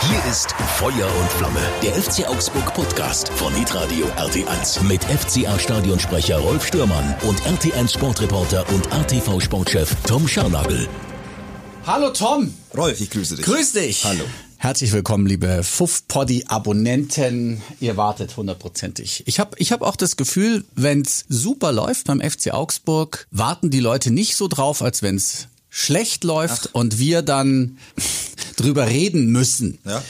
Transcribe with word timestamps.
Hier 0.00 0.24
ist 0.30 0.52
Feuer 0.78 1.08
und 1.20 1.28
Flamme, 1.30 1.60
der 1.82 1.92
FC 1.94 2.28
Augsburg 2.28 2.72
Podcast 2.74 3.28
von 3.30 3.52
Hitradio 3.54 4.06
RT1 4.16 4.82
mit 4.84 5.02
FCA 5.02 5.58
Stadionsprecher 5.58 6.38
Rolf 6.38 6.66
Stürmann 6.66 7.14
und 7.22 7.40
RT1 7.42 7.92
Sportreporter 7.94 8.68
und 8.70 8.92
ATV 8.92 9.40
Sportchef 9.40 9.94
Tom 10.06 10.28
Scharnagel. 10.28 10.88
Hallo 11.86 12.10
Tom. 12.10 12.52
Rolf, 12.76 13.00
ich 13.00 13.10
grüße 13.10 13.36
dich. 13.36 13.44
Grüß 13.44 13.72
dich. 13.72 14.04
Hallo. 14.04 14.24
Herzlich 14.58 14.92
willkommen, 14.92 15.26
liebe 15.26 15.62
Fuff-Poddy-Abonnenten. 15.62 17.62
Ihr 17.80 17.96
wartet 17.96 18.36
hundertprozentig. 18.36 19.24
Ich 19.26 19.40
habe 19.40 19.56
ich 19.58 19.72
hab 19.72 19.82
auch 19.82 19.96
das 19.96 20.16
Gefühl, 20.16 20.64
wenn's 20.74 21.24
super 21.28 21.72
läuft 21.72 22.06
beim 22.06 22.20
FC 22.20 22.52
Augsburg, 22.52 23.26
warten 23.30 23.70
die 23.70 23.80
Leute 23.80 24.10
nicht 24.12 24.36
so 24.36 24.48
drauf, 24.48 24.82
als 24.82 25.02
wenn's 25.02 25.48
schlecht 25.68 26.24
läuft 26.24 26.68
Ach. 26.70 26.74
und 26.74 26.98
wir 26.98 27.22
dann 27.22 27.78
drüber 28.56 28.86
reden 28.88 29.26
müssen. 29.30 29.78
Ja. 29.84 30.02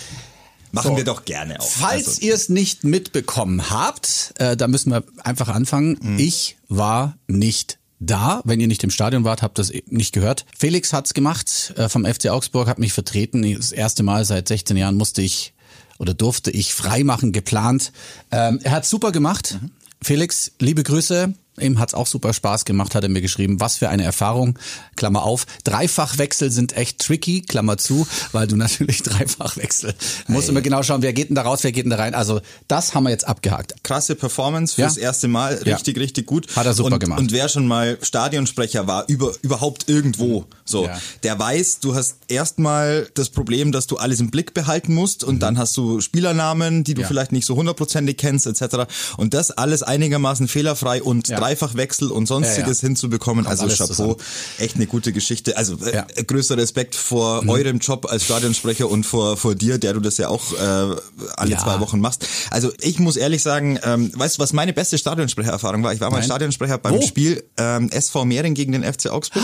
Machen 0.73 0.91
So. 0.93 0.97
wir 0.97 1.05
doch 1.05 1.25
gerne 1.25 1.61
auch. 1.61 1.69
Falls 1.71 2.07
Also, 2.09 2.21
ihr 2.23 2.35
es 2.35 2.49
nicht 2.49 2.85
mitbekommen 2.85 3.71
habt, 3.71 4.35
äh, 4.39 4.57
da 4.57 4.69
müssen 4.69 4.91
wir 4.91 5.05
einfach 5.23 5.49
anfangen. 5.49 5.99
Mhm. 6.03 6.19
Ich 6.19 6.57
war 6.69 7.17
nicht 7.29 7.79
da. 7.99 8.43
Wenn 8.45 8.61
ihr 8.61 8.67
nicht 8.67 8.85
im 8.85 8.91
Stadion 8.91 9.25
wart, 9.25 9.43
habt 9.43 9.59
ihr 9.59 9.63
es 9.63 9.73
nicht 9.87 10.13
gehört. 10.13 10.45
Felix 10.59 10.93
hat's 10.93 11.15
gemacht 11.15 11.73
äh, 11.77 11.89
vom 11.89 12.05
FC 12.05 12.27
Augsburg, 12.29 12.69
hat 12.69 12.79
mich 12.79 12.93
vertreten. 12.93 13.43
Das 13.57 13.73
erste 13.73 14.03
Mal 14.03 14.25
seit 14.25 14.49
16 14.49 14.77
Jahren 14.77 14.97
musste 14.97 15.23
ich 15.23 15.55
oder 15.99 16.13
durfte 16.13 16.51
ich 16.51 16.75
freimachen, 16.75 17.33
geplant. 17.33 17.93
Ähm, 18.31 18.61
er 18.63 18.73
hat 18.73 18.85
super 18.85 19.13
gemacht. 19.13 19.59
Mhm. 19.63 19.71
Felix, 20.03 20.53
liebe 20.61 20.83
Grüße. 20.83 21.33
Ihm 21.61 21.79
hat's 21.79 21.95
auch 21.95 22.07
super 22.07 22.33
Spaß 22.35 22.65
gemacht, 22.65 22.95
hat 22.95 23.03
er 23.03 23.09
mir 23.09 23.21
geschrieben. 23.23 23.61
Was 23.61 23.77
für 23.77 23.89
eine 23.89 24.05
Erfahrung, 24.05 24.59
Klammer 24.97 25.23
auf. 25.23 25.47
Dreifachwechsel 25.65 26.51
sind 26.51 26.77
echt 26.77 26.99
tricky, 27.01 27.43
Klammer 27.43 27.79
zu, 27.79 28.07
weil 28.33 28.47
du 28.47 28.57
natürlich 28.57 29.03
Dreifachwechsel 29.03 29.95
musst 30.29 30.49
immer 30.49 30.61
genau 30.63 30.83
schauen, 30.83 31.03
wer 31.03 31.13
geht 31.13 31.29
denn 31.29 31.37
da 31.37 31.43
raus, 31.43 31.61
wer 31.63 31.73
geht 31.73 31.85
denn 31.85 31.91
da 31.91 31.97
rein. 31.97 32.15
Also 32.15 32.41
das 32.69 32.95
haben 32.95 33.05
wir 33.05 33.11
jetzt 33.11 33.27
abgehakt. 33.27 33.75
krasse 33.83 34.15
Performance 34.15 34.75
fürs 34.75 34.97
Ja. 34.97 35.03
erste 35.03 35.29
Mal. 35.29 35.61
Ja. 35.65 35.75
Richtig, 35.77 35.99
richtig 35.99 36.27
gut. 36.27 36.55
Hat 36.57 36.67
er 36.67 36.75
super 36.75 36.93
und, 36.95 36.99
gemacht. 37.01 37.19
Und 37.21 37.33
wer 37.33 37.49
schon 37.49 37.67
mal 37.67 37.99
Stadionsprecher 38.03 38.87
war, 38.87 39.05
über, 39.09 39.33
überhaupt 39.43 39.89
irgendwo, 39.89 40.45
so, 40.65 40.87
Ja. 40.87 40.99
der 41.23 41.39
weiß, 41.39 41.81
du 41.81 41.95
hast 41.95 42.17
erstmal 42.29 43.09
das 43.15 43.31
Problem, 43.31 43.73
dass 43.73 43.87
du 43.87 43.97
alles 43.97 44.21
im 44.21 44.31
Blick 44.31 44.55
behalten 44.55 44.95
musst 44.95 45.25
und 45.25 45.41
dann 45.41 45.59
hast 45.59 45.77
du 45.77 46.01
Spielernamen, 46.01 46.85
die 46.85 46.95
du 46.95 47.03
Mhm. 47.03 47.07
Vielleicht 47.07 47.33
nicht 47.33 47.47
so 47.47 47.55
hundertprozentig 47.57 48.17
kennst, 48.17 48.47
etc. 48.47 48.87
Und 49.17 49.33
das 49.35 49.51
alles 49.53 49.83
einigermaßen 49.83 50.49
fehlerfrei 50.49 51.03
und 51.03 51.29
Ja. 51.29 51.37
Dreifachwechsel 51.47 52.11
und 52.11 52.27
sonstiges 52.27 52.81
Ja, 52.81 52.87
ja. 52.87 52.89
hinzubekommen. 52.89 53.45
Kommt 53.45 53.61
also 53.61 53.69
Chapeau, 53.75 53.87
zusammen. 53.95 54.17
echt 54.59 54.77
eine 54.77 54.87
gute 54.87 55.13
Geschichte. 55.13 55.57
Also 55.57 55.77
äh, 55.85 55.95
Ja. 55.95 56.07
Mhm. 56.19 56.27
größter 56.27 56.57
Respekt 56.57 56.95
vor 56.95 57.49
eurem 57.49 57.79
Job 57.79 58.07
als 58.11 58.25
Stadionsprecher 58.25 58.89
und 58.91 59.05
vor, 59.05 59.37
vor 59.37 59.55
dir, 59.55 59.79
der 59.79 59.95
du 59.95 60.01
das 60.01 60.17
ja 60.19 60.29
auch 60.29 60.53
äh, 60.53 60.97
alle 61.37 61.57
zwei 61.57 61.81
Wochen 61.81 62.01
machst. 62.01 62.27
Also 62.51 62.73
ich 62.81 62.99
muss 62.99 63.17
ehrlich 63.17 63.43
sagen, 63.43 63.79
ähm, 63.85 64.11
weißt 64.15 64.39
du, 64.39 64.43
was 64.43 64.53
meine 64.53 64.73
beste 64.73 64.99
Stadionsprechererfahrung 64.99 65.83
war? 65.83 65.93
Ich 65.93 66.01
war 66.01 66.11
mal 66.11 66.19
Nein. 66.19 66.27
Stadionsprecher 66.27 66.79
beim 66.79 66.95
Wo? 66.95 67.03
Spiel 67.03 67.45
ähm, 67.57 67.91
SV 67.91 68.25
Mehring 68.25 68.55
gegen 68.55 68.73
den 68.73 68.83
FC 68.85 69.07
Augsburg. 69.11 69.43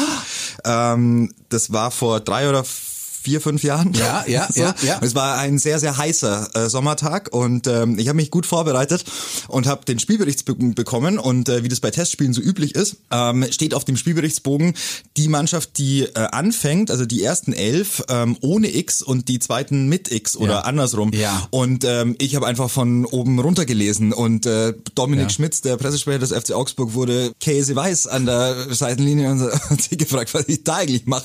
ähm, 0.64 1.32
das 1.48 1.72
war 1.72 1.90
vor 1.90 2.20
drei 2.20 2.48
oder 2.48 2.64
vier, 2.64 2.91
fünf 3.40 3.62
Jahren. 3.62 3.92
Ja, 3.94 4.24
ja, 4.26 4.48
ja, 4.54 4.74
ja. 4.82 4.98
Es 5.02 5.14
war 5.14 5.38
ein 5.38 5.58
sehr, 5.58 5.78
sehr 5.78 5.96
heißer 5.96 6.50
äh, 6.54 6.68
Sommertag 6.68 7.32
und 7.32 7.66
ähm, 7.66 7.98
ich 7.98 8.08
habe 8.08 8.16
mich 8.16 8.30
gut 8.30 8.46
vorbereitet 8.46 9.04
und 9.48 9.66
habe 9.66 9.84
den 9.84 9.98
Spielbericht 9.98 10.44
be 10.44 10.54
bekommen 10.54 11.18
und 11.18 11.48
äh, 11.48 11.62
wie 11.64 11.68
das 11.68 11.80
bei 11.80 11.90
Testspielen 11.90 12.32
so 12.32 12.40
üblich 12.40 12.74
ist, 12.74 12.96
ähm, 13.10 13.46
steht 13.50 13.74
auf 13.74 13.84
dem 13.84 13.96
Spielberichtsbogen 13.96 14.74
die 15.16 15.28
Mannschaft, 15.28 15.78
die 15.78 16.02
äh, 16.02 16.14
anfängt, 16.14 16.90
also 16.90 17.04
die 17.06 17.22
ersten 17.22 17.52
elf 17.52 18.02
ähm, 18.08 18.36
ohne 18.40 18.74
X 18.74 19.02
und 19.02 19.28
die 19.28 19.38
zweiten 19.38 19.88
mit 19.88 20.10
X 20.10 20.36
oder 20.36 20.52
Ja. 20.52 20.60
andersrum. 20.60 21.12
Ja. 21.12 21.46
Und 21.50 21.84
ähm, 21.84 22.16
ich 22.18 22.34
habe 22.36 22.46
einfach 22.46 22.70
von 22.70 23.04
oben 23.06 23.38
runter 23.38 23.64
gelesen 23.64 24.12
und 24.12 24.46
äh, 24.46 24.74
Dominik 24.94 25.24
Ja. 25.26 25.30
Schmitz, 25.30 25.60
der 25.60 25.76
Pressesprecher 25.76 26.18
des 26.18 26.32
FC 26.32 26.52
Augsburg, 26.52 26.94
wurde 26.94 27.32
käseweiß 27.40 28.06
an 28.06 28.26
der 28.26 28.74
Seitenlinie 28.74 29.30
und 29.30 29.40
hat 29.70 29.82
sich 29.82 29.98
gefragt, 29.98 30.32
was 30.34 30.48
ich 30.48 30.64
da 30.64 30.76
eigentlich 30.76 31.06
mache. 31.06 31.24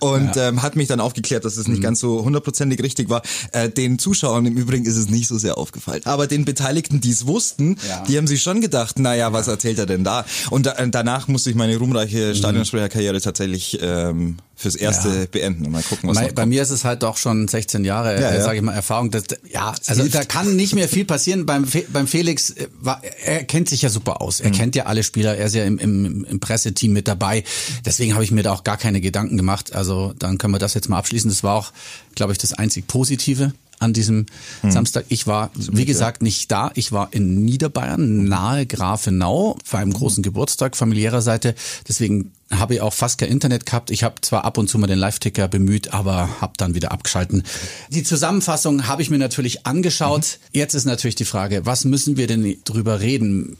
Und 0.00 0.36
ähm, 0.36 0.62
hat 0.62 0.76
mich 0.76 0.88
dann 0.88 1.00
aufgeklärt, 1.00 1.35
dass 1.44 1.56
es 1.56 1.68
nicht 1.68 1.82
ganz 1.82 2.00
so 2.00 2.24
hundertprozentig 2.24 2.82
richtig 2.82 3.08
war. 3.08 3.22
Äh, 3.52 3.68
den 3.68 3.98
Zuschauern 3.98 4.46
im 4.46 4.56
Übrigen 4.56 4.84
ist 4.86 4.96
es 4.96 5.08
nicht 5.08 5.28
so 5.28 5.38
sehr 5.38 5.58
aufgefallen. 5.58 6.02
Aber 6.04 6.26
den 6.26 6.44
Beteiligten, 6.44 7.00
die 7.00 7.10
es 7.10 7.26
wussten, 7.26 7.76
Ja. 7.88 8.04
die 8.08 8.16
haben 8.16 8.26
sich 8.26 8.42
schon 8.42 8.60
gedacht, 8.60 8.98
naja, 8.98 9.32
was 9.32 9.48
erzählt 9.48 9.78
er 9.78 9.86
denn 9.86 10.04
da? 10.04 10.24
Und 10.50 10.66
da, 10.66 10.72
äh, 10.72 10.88
danach 10.88 11.28
musste 11.28 11.50
ich 11.50 11.56
meine 11.56 11.76
ruhmreiche 11.76 12.34
Stadionsprecherkarriere 12.34 13.20
tatsächlich 13.20 13.78
ähm, 13.82 14.36
fürs 14.58 14.74
Erste 14.74 15.08
Ja. 15.10 15.24
beenden 15.30 15.66
und 15.66 15.72
mal 15.72 15.82
gucken, 15.82 16.08
was 16.08 16.16
Bei, 16.16 16.32
bei 16.32 16.46
mir 16.46 16.62
ist 16.62 16.70
es 16.70 16.84
halt 16.84 17.02
doch 17.02 17.18
schon 17.18 17.46
16 17.46 17.84
Jahre, 17.84 18.18
Ja, 18.20 18.30
äh, 18.30 18.36
ja. 18.38 18.42
sage 18.42 18.56
ich 18.56 18.62
mal, 18.62 18.72
Erfahrung. 18.72 19.10
Das, 19.10 19.24
ja, 19.52 19.74
also 19.86 20.08
da 20.08 20.24
kann 20.24 20.56
nicht 20.56 20.74
mehr 20.74 20.88
viel 20.88 21.04
passieren. 21.04 21.44
Beim, 21.44 21.66
Fe 21.66 21.84
beim 21.92 22.06
Felix, 22.06 22.50
äh, 22.50 22.66
war, 22.80 23.02
er 23.24 23.44
kennt 23.44 23.68
sich 23.68 23.82
ja 23.82 23.90
super 23.90 24.22
aus. 24.22 24.40
Mhm. 24.40 24.46
Er 24.46 24.50
kennt 24.52 24.74
ja 24.74 24.86
alle 24.86 25.02
Spieler. 25.02 25.36
Er 25.36 25.46
ist 25.46 25.54
ja 25.54 25.64
im, 25.64 25.78
im, 25.78 26.24
im 26.24 26.40
Presseteam 26.40 26.92
mit 26.92 27.06
dabei. 27.06 27.44
Deswegen 27.84 28.14
habe 28.14 28.24
ich 28.24 28.30
mir 28.30 28.42
da 28.42 28.52
auch 28.52 28.64
gar 28.64 28.78
keine 28.78 29.00
Gedanken 29.02 29.36
gemacht. 29.36 29.74
Also 29.74 30.14
dann 30.18 30.38
können 30.38 30.54
wir 30.54 30.58
das 30.58 30.72
jetzt 30.74 30.88
mal 30.88 30.98
abschließen. 30.98 31.28
Das 31.30 31.42
war 31.42 31.54
auch, 31.54 31.72
glaube 32.14 32.32
ich, 32.32 32.38
das 32.38 32.54
einzig 32.54 32.86
Positive 32.86 33.52
an 33.78 33.92
diesem 33.92 34.26
Mhm. 34.62 34.70
Samstag. 34.70 35.04
Ich 35.08 35.26
war, 35.26 35.50
wie 35.54 35.84
gesagt, 35.84 36.22
nicht 36.22 36.50
da. 36.50 36.70
Ich 36.74 36.92
war 36.92 37.08
in 37.12 37.44
Niederbayern, 37.44 38.24
nahe 38.24 38.66
Grafenau, 38.66 39.56
für 39.64 39.78
einen 39.78 39.92
großen 39.92 40.22
Geburtstag 40.22 40.76
familiärer 40.76 41.22
Seite. 41.22 41.54
Deswegen 41.88 42.32
habe 42.50 42.74
ich 42.74 42.80
auch 42.80 42.94
fast 42.94 43.18
kein 43.18 43.28
Internet 43.28 43.66
gehabt. 43.66 43.90
Ich 43.90 44.02
habe 44.04 44.20
zwar 44.20 44.44
ab 44.44 44.56
und 44.58 44.68
zu 44.68 44.78
mal 44.78 44.86
den 44.86 44.98
Live-Ticker 44.98 45.48
bemüht, 45.48 45.92
aber 45.92 46.40
habe 46.40 46.52
dann 46.56 46.74
wieder 46.74 46.92
abgeschalten. 46.92 47.42
Die 47.90 48.04
Zusammenfassung 48.04 48.86
habe 48.86 49.02
ich 49.02 49.10
mir 49.10 49.18
natürlich 49.18 49.66
angeschaut. 49.66 50.38
Jetzt 50.52 50.74
ist 50.74 50.84
natürlich 50.84 51.16
die 51.16 51.24
Frage, 51.24 51.66
was 51.66 51.84
müssen 51.84 52.16
wir 52.16 52.26
denn 52.28 52.56
drüber 52.64 53.00
reden? 53.00 53.56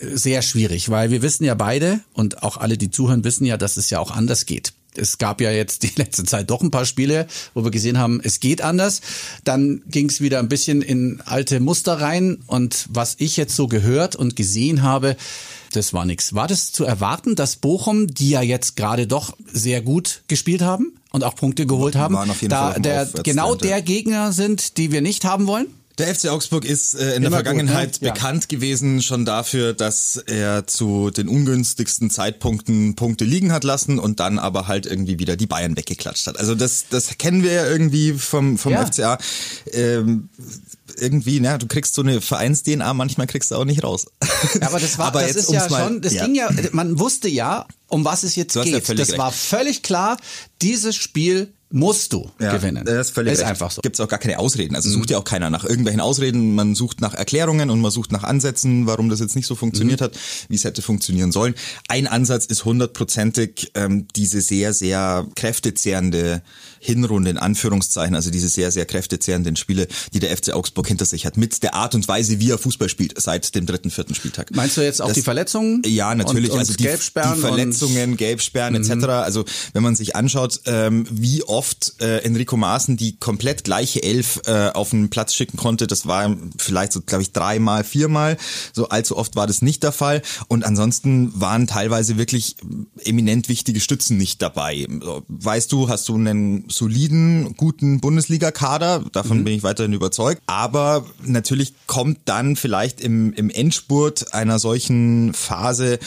Äh, 0.00 0.16
Sehr 0.16 0.42
schwierig, 0.42 0.90
weil 0.90 1.10
wir 1.10 1.22
wissen 1.22 1.44
ja 1.44 1.54
beide 1.54 2.00
und 2.12 2.42
auch 2.42 2.56
alle, 2.58 2.76
die 2.76 2.90
zuhören, 2.90 3.24
wissen 3.24 3.44
ja, 3.46 3.56
dass 3.56 3.76
es 3.76 3.88
ja 3.90 3.98
auch 3.98 4.10
anders 4.10 4.44
geht. 4.44 4.72
Es 4.96 5.18
gab 5.18 5.40
ja 5.40 5.50
jetzt 5.50 5.82
die 5.82 5.92
letzte 5.96 6.24
Zeit 6.24 6.50
doch 6.50 6.62
ein 6.62 6.70
paar 6.70 6.86
Spiele, 6.86 7.26
wo 7.54 7.64
wir 7.64 7.70
gesehen 7.70 7.98
haben, 7.98 8.20
es 8.22 8.40
geht 8.40 8.62
anders. 8.62 9.00
Dann 9.44 9.82
ging 9.86 10.08
es 10.08 10.20
wieder 10.20 10.38
ein 10.38 10.48
bisschen 10.48 10.82
in 10.82 11.20
alte 11.24 11.60
Muster 11.60 12.00
rein. 12.00 12.38
Und 12.46 12.86
was 12.90 13.16
ich 13.18 13.36
jetzt 13.36 13.54
so 13.54 13.68
gehört 13.68 14.16
und 14.16 14.36
gesehen 14.36 14.82
habe, 14.82 15.16
das 15.72 15.92
war 15.92 16.04
nix. 16.04 16.34
War 16.34 16.48
das 16.48 16.72
zu 16.72 16.84
erwarten, 16.84 17.36
dass 17.36 17.56
Bochum, 17.56 18.06
die 18.06 18.30
ja 18.30 18.42
jetzt 18.42 18.76
gerade 18.76 19.06
doch 19.06 19.36
sehr 19.52 19.82
gut 19.82 20.22
gespielt 20.28 20.62
haben 20.62 20.98
und 21.10 21.24
auch 21.24 21.34
Punkte 21.34 21.66
geholt 21.66 21.96
haben, 21.96 22.16
da 22.48 22.78
der, 22.78 23.06
genau 23.22 23.54
der 23.54 23.82
Gegner 23.82 24.32
sind, 24.32 24.78
die 24.78 24.92
wir 24.92 25.02
nicht 25.02 25.24
haben 25.24 25.46
wollen? 25.46 25.66
Der 25.98 26.14
FC 26.14 26.28
Augsburg 26.28 26.64
ist 26.64 26.94
äh, 26.94 26.98
in 26.98 27.04
der 27.06 27.16
Immer 27.16 27.28
gut, 27.28 27.34
Vergangenheit 27.46 28.00
ne? 28.00 28.08
Ja. 28.08 28.12
bekannt 28.14 28.48
gewesen 28.48 29.02
schon 29.02 29.24
dafür, 29.24 29.72
dass 29.74 30.16
er 30.26 30.66
zu 30.66 31.10
den 31.10 31.28
ungünstigsten 31.28 32.08
Zeitpunkten 32.10 32.94
Punkte 32.94 33.24
liegen 33.24 33.52
hat 33.52 33.64
lassen 33.64 33.98
und 33.98 34.20
dann 34.20 34.38
aber 34.38 34.68
halt 34.68 34.86
irgendwie 34.86 35.18
wieder 35.18 35.36
die 35.36 35.46
Bayern 35.46 35.76
weggeklatscht 35.76 36.26
hat. 36.28 36.38
Also 36.38 36.54
das, 36.54 36.84
das 36.88 37.18
kennen 37.18 37.42
wir 37.42 37.52
ja 37.52 37.66
irgendwie 37.66 38.12
vom, 38.12 38.58
vom 38.58 38.72
Ja. 38.72 38.86
FCA. 38.86 39.18
Ähm, 39.72 40.28
irgendwie, 40.96 41.38
na, 41.40 41.58
du 41.58 41.66
kriegst 41.66 41.94
so 41.94 42.02
eine 42.02 42.20
Vereins-DNA, 42.20 42.94
manchmal 42.94 43.26
kriegst 43.26 43.50
du 43.50 43.56
auch 43.56 43.64
nicht 43.64 43.84
raus. 43.84 44.06
Ja, 44.60 44.68
aber 44.68 44.80
das 44.80 44.98
war, 44.98 45.06
Aber 45.08 45.20
das 45.20 45.34
jetzt 45.34 45.44
ist 45.44 45.52
ja 45.52 45.62
um's 45.62 45.70
mal- 45.70 45.84
schon, 45.84 46.00
das 46.00 46.12
ja. 46.14 46.24
ging 46.24 46.34
ja, 46.34 46.48
man 46.72 46.98
wusste 46.98 47.28
ja, 47.28 47.66
um 47.88 48.04
was 48.04 48.22
es 48.22 48.36
jetzt 48.36 48.54
ja 48.56 48.64
geht. 48.64 48.84
völlig 48.86 49.06
das 49.08 49.18
war 49.18 49.30
völlig 49.32 49.82
klar, 49.82 50.16
dieses 50.62 50.96
Spiel 50.96 51.52
musst 51.70 52.12
du 52.14 52.30
gewinnen. 52.38 52.84
Das 52.86 53.08
ist 53.08 53.14
völlig 53.14 53.34
ist 53.34 53.40
recht. 53.40 53.50
einfach 53.50 53.70
so. 53.70 53.80
Mhm. 53.80 53.82
Gibt 53.82 53.96
es 53.96 54.00
auch 54.00 54.08
gar 54.08 54.18
keine 54.18 54.38
Ausreden. 54.38 54.74
Also 54.74 54.88
sucht 54.90 55.10
ja 55.10 55.18
auch 55.18 55.24
keiner 55.24 55.50
nach 55.50 55.64
irgendwelchen 55.64 56.00
Ausreden. 56.00 56.54
Man 56.54 56.74
sucht 56.74 57.00
nach 57.02 57.12
Erklärungen 57.14 57.68
und 57.70 57.80
man 57.80 57.90
sucht 57.90 58.10
nach 58.10 58.24
Ansätzen, 58.24 58.86
warum 58.86 59.08
das 59.10 59.20
jetzt 59.20 59.36
nicht 59.36 59.46
so 59.46 59.54
Mhm. 59.54 59.58
funktioniert 59.58 60.00
hat, 60.00 60.12
wie 60.48 60.54
es 60.54 60.64
hätte 60.64 60.80
funktionieren 60.80 61.30
sollen. 61.30 61.54
Ein 61.88 62.06
Ansatz 62.06 62.46
ist 62.46 62.64
hundertprozentig 62.64 63.70
ähm, 63.74 64.06
diese 64.16 64.40
sehr, 64.40 64.72
sehr 64.72 65.26
kräftezehrende 65.36 66.42
Hinrunde 66.80 67.30
in 67.30 67.38
Anführungszeichen, 67.38 68.14
also 68.14 68.30
diese 68.30 68.48
sehr, 68.48 68.70
sehr 68.70 68.86
kräftezehrenden 68.86 69.56
Spiele, 69.56 69.88
die 70.14 70.20
der 70.20 70.34
FC 70.36 70.52
Augsburg 70.52 70.86
hinter 70.86 71.04
sich 71.04 71.26
hat, 71.26 71.36
mit 71.36 71.62
der 71.64 71.74
Art 71.74 71.94
und 71.96 72.06
Weise, 72.08 72.38
wie 72.40 72.50
er 72.50 72.58
Fußball 72.58 72.88
spielt 72.88 73.20
seit 73.20 73.54
dem 73.56 73.66
dritten, 73.66 73.90
vierten 73.90 74.14
Spieltag. 74.14 74.54
Meinst 74.54 74.76
du 74.76 74.80
jetzt 74.82 75.02
auch 75.02 75.08
Das- 75.08 75.16
die 75.16 75.22
Verletzungen? 75.22 75.82
Ja, 75.84 76.14
natürlich. 76.14 76.50
Und, 76.50 76.54
und 76.54 76.60
also 76.60 76.74
die, 76.74 76.84
die 76.84 77.40
Verletzungen, 77.40 78.16
Gelbsperren 78.16 78.74
etc. 78.76 79.04
Also 79.08 79.44
wenn 79.72 79.82
man 79.82 79.96
sich 79.96 80.14
anschaut, 80.14 80.60
ähm, 80.66 81.04
wie 81.10 81.42
oft 81.42 81.57
äh, 82.00 82.24
Enrico 82.24 82.56
Maaßen 82.56 82.96
die 82.96 83.16
komplett 83.16 83.64
gleiche 83.64 84.02
Elf 84.02 84.40
äh, 84.46 84.70
auf 84.70 84.90
den 84.90 85.10
Platz 85.10 85.34
schicken 85.34 85.56
konnte, 85.56 85.86
das 85.86 86.06
war 86.06 86.36
vielleicht 86.58 86.92
so, 86.92 87.00
glaube 87.00 87.22
ich, 87.22 87.32
dreimal, 87.32 87.84
viermal. 87.84 88.36
So 88.72 88.88
allzu 88.88 89.16
oft 89.16 89.36
war 89.36 89.46
das 89.46 89.62
nicht 89.62 89.82
der 89.82 89.92
Fall. 89.92 90.22
Und 90.48 90.64
ansonsten 90.64 91.32
waren 91.40 91.66
teilweise 91.66 92.16
wirklich 92.18 92.56
eminent 93.04 93.48
wichtige 93.48 93.80
Stützen 93.80 94.16
nicht 94.16 94.42
dabei. 94.42 94.86
Weißt 95.28 95.72
du, 95.72 95.88
hast 95.88 96.08
du 96.08 96.14
einen 96.14 96.68
soliden, 96.68 97.54
guten 97.56 98.00
Bundesliga-Kader, 98.00 99.04
davon 99.12 99.44
bin 99.44 99.54
ich 99.54 99.62
weiterhin 99.62 99.92
überzeugt. 99.92 100.42
Aber 100.46 101.06
natürlich 101.24 101.74
kommt 101.86 102.20
dann 102.26 102.56
vielleicht 102.56 103.00
im, 103.00 103.32
im 103.32 103.50
Endspurt 103.50 104.34
einer 104.34 104.58
solchen 104.58 105.34
Phase 105.34 105.98